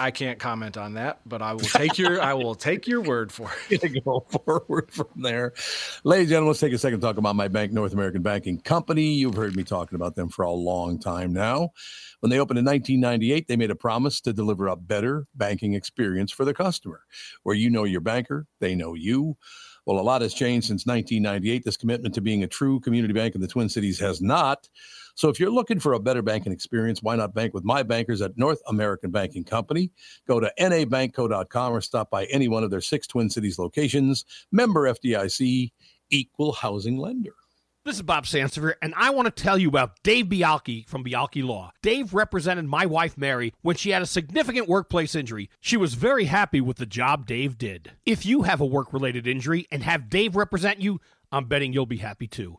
[0.00, 3.32] I can't comment on that, but I will take your I will take your word
[3.32, 3.80] for it.
[4.04, 5.54] Go forward from there.
[6.04, 8.60] Ladies and gentlemen, let's take a second to talk about my bank, North American Banking
[8.60, 9.14] Company.
[9.14, 11.70] You've heard me talking about them for a long time now.
[12.20, 16.30] When they opened in 1998, they made a promise to deliver a better banking experience
[16.30, 17.02] for the customer,
[17.42, 19.36] where you know your banker, they know you.
[19.84, 21.64] Well, a lot has changed since 1998.
[21.64, 24.68] This commitment to being a true community bank in the Twin Cities has not.
[25.18, 28.22] So if you're looking for a better banking experience, why not bank with my bankers
[28.22, 29.90] at North American Banking Company?
[30.28, 34.24] Go to nabankco.com or stop by any one of their six Twin Cities locations.
[34.52, 35.72] Member FDIC,
[36.10, 37.34] equal housing lender.
[37.84, 41.42] This is Bob Sansevere, and I want to tell you about Dave Bialke from Bialke
[41.42, 41.72] Law.
[41.82, 45.50] Dave represented my wife Mary when she had a significant workplace injury.
[45.60, 47.90] She was very happy with the job Dave did.
[48.06, 51.00] If you have a work related injury and have Dave represent you,
[51.32, 52.58] I'm betting you'll be happy too.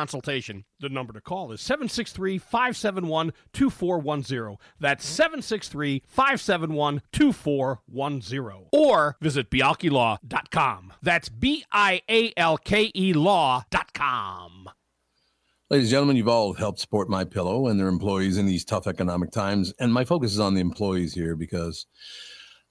[0.01, 0.65] consultation.
[0.79, 4.57] The number to call is 763 571 2410.
[4.79, 8.65] That's 763 571 2410.
[8.71, 10.93] Or visit bialkelaw.com.
[11.03, 14.69] That's B I A L K E law.com.
[15.69, 18.87] Ladies and gentlemen, you've all helped support My Pillow and their employees in these tough
[18.87, 21.85] economic times, and my focus is on the employees here because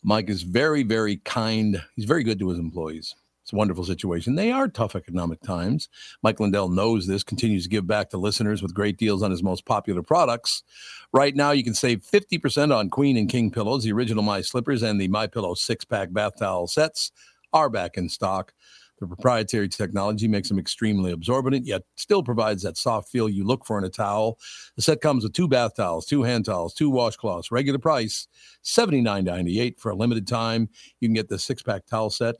[0.03, 1.81] Mike is very, very kind.
[1.95, 3.15] He's very good to his employees.
[3.51, 4.37] It's a wonderful situation.
[4.37, 5.89] They are tough economic times.
[6.23, 9.43] Mike Lindell knows this, continues to give back to listeners with great deals on his
[9.43, 10.63] most popular products.
[11.13, 13.83] Right now, you can save 50% on Queen and King pillows.
[13.83, 17.11] The original My Slippers and the My Pillow six pack bath towel sets
[17.53, 18.55] are back in stock.
[19.01, 23.67] The proprietary technology makes them extremely absorbent, yet still provides that soft feel you look
[23.67, 24.39] for in a towel.
[24.77, 27.51] The set comes with two bath towels, two hand towels, two washcloths.
[27.51, 28.29] Regular price
[28.63, 30.69] $79.98 for a limited time.
[31.01, 32.37] You can get the six pack towel set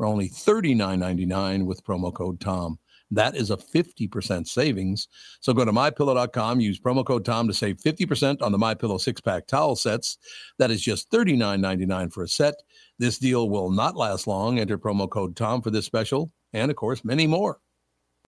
[0.00, 2.78] for only $39.99 with promo code TOM.
[3.10, 5.08] That is a 50% savings.
[5.40, 9.20] So go to mypillow.com, use promo code TOM to save 50% on the MyPillow six
[9.20, 10.16] pack towel sets.
[10.58, 12.54] That is just $39.99 for a set.
[12.98, 14.58] This deal will not last long.
[14.58, 17.60] Enter promo code TOM for this special and, of course, many more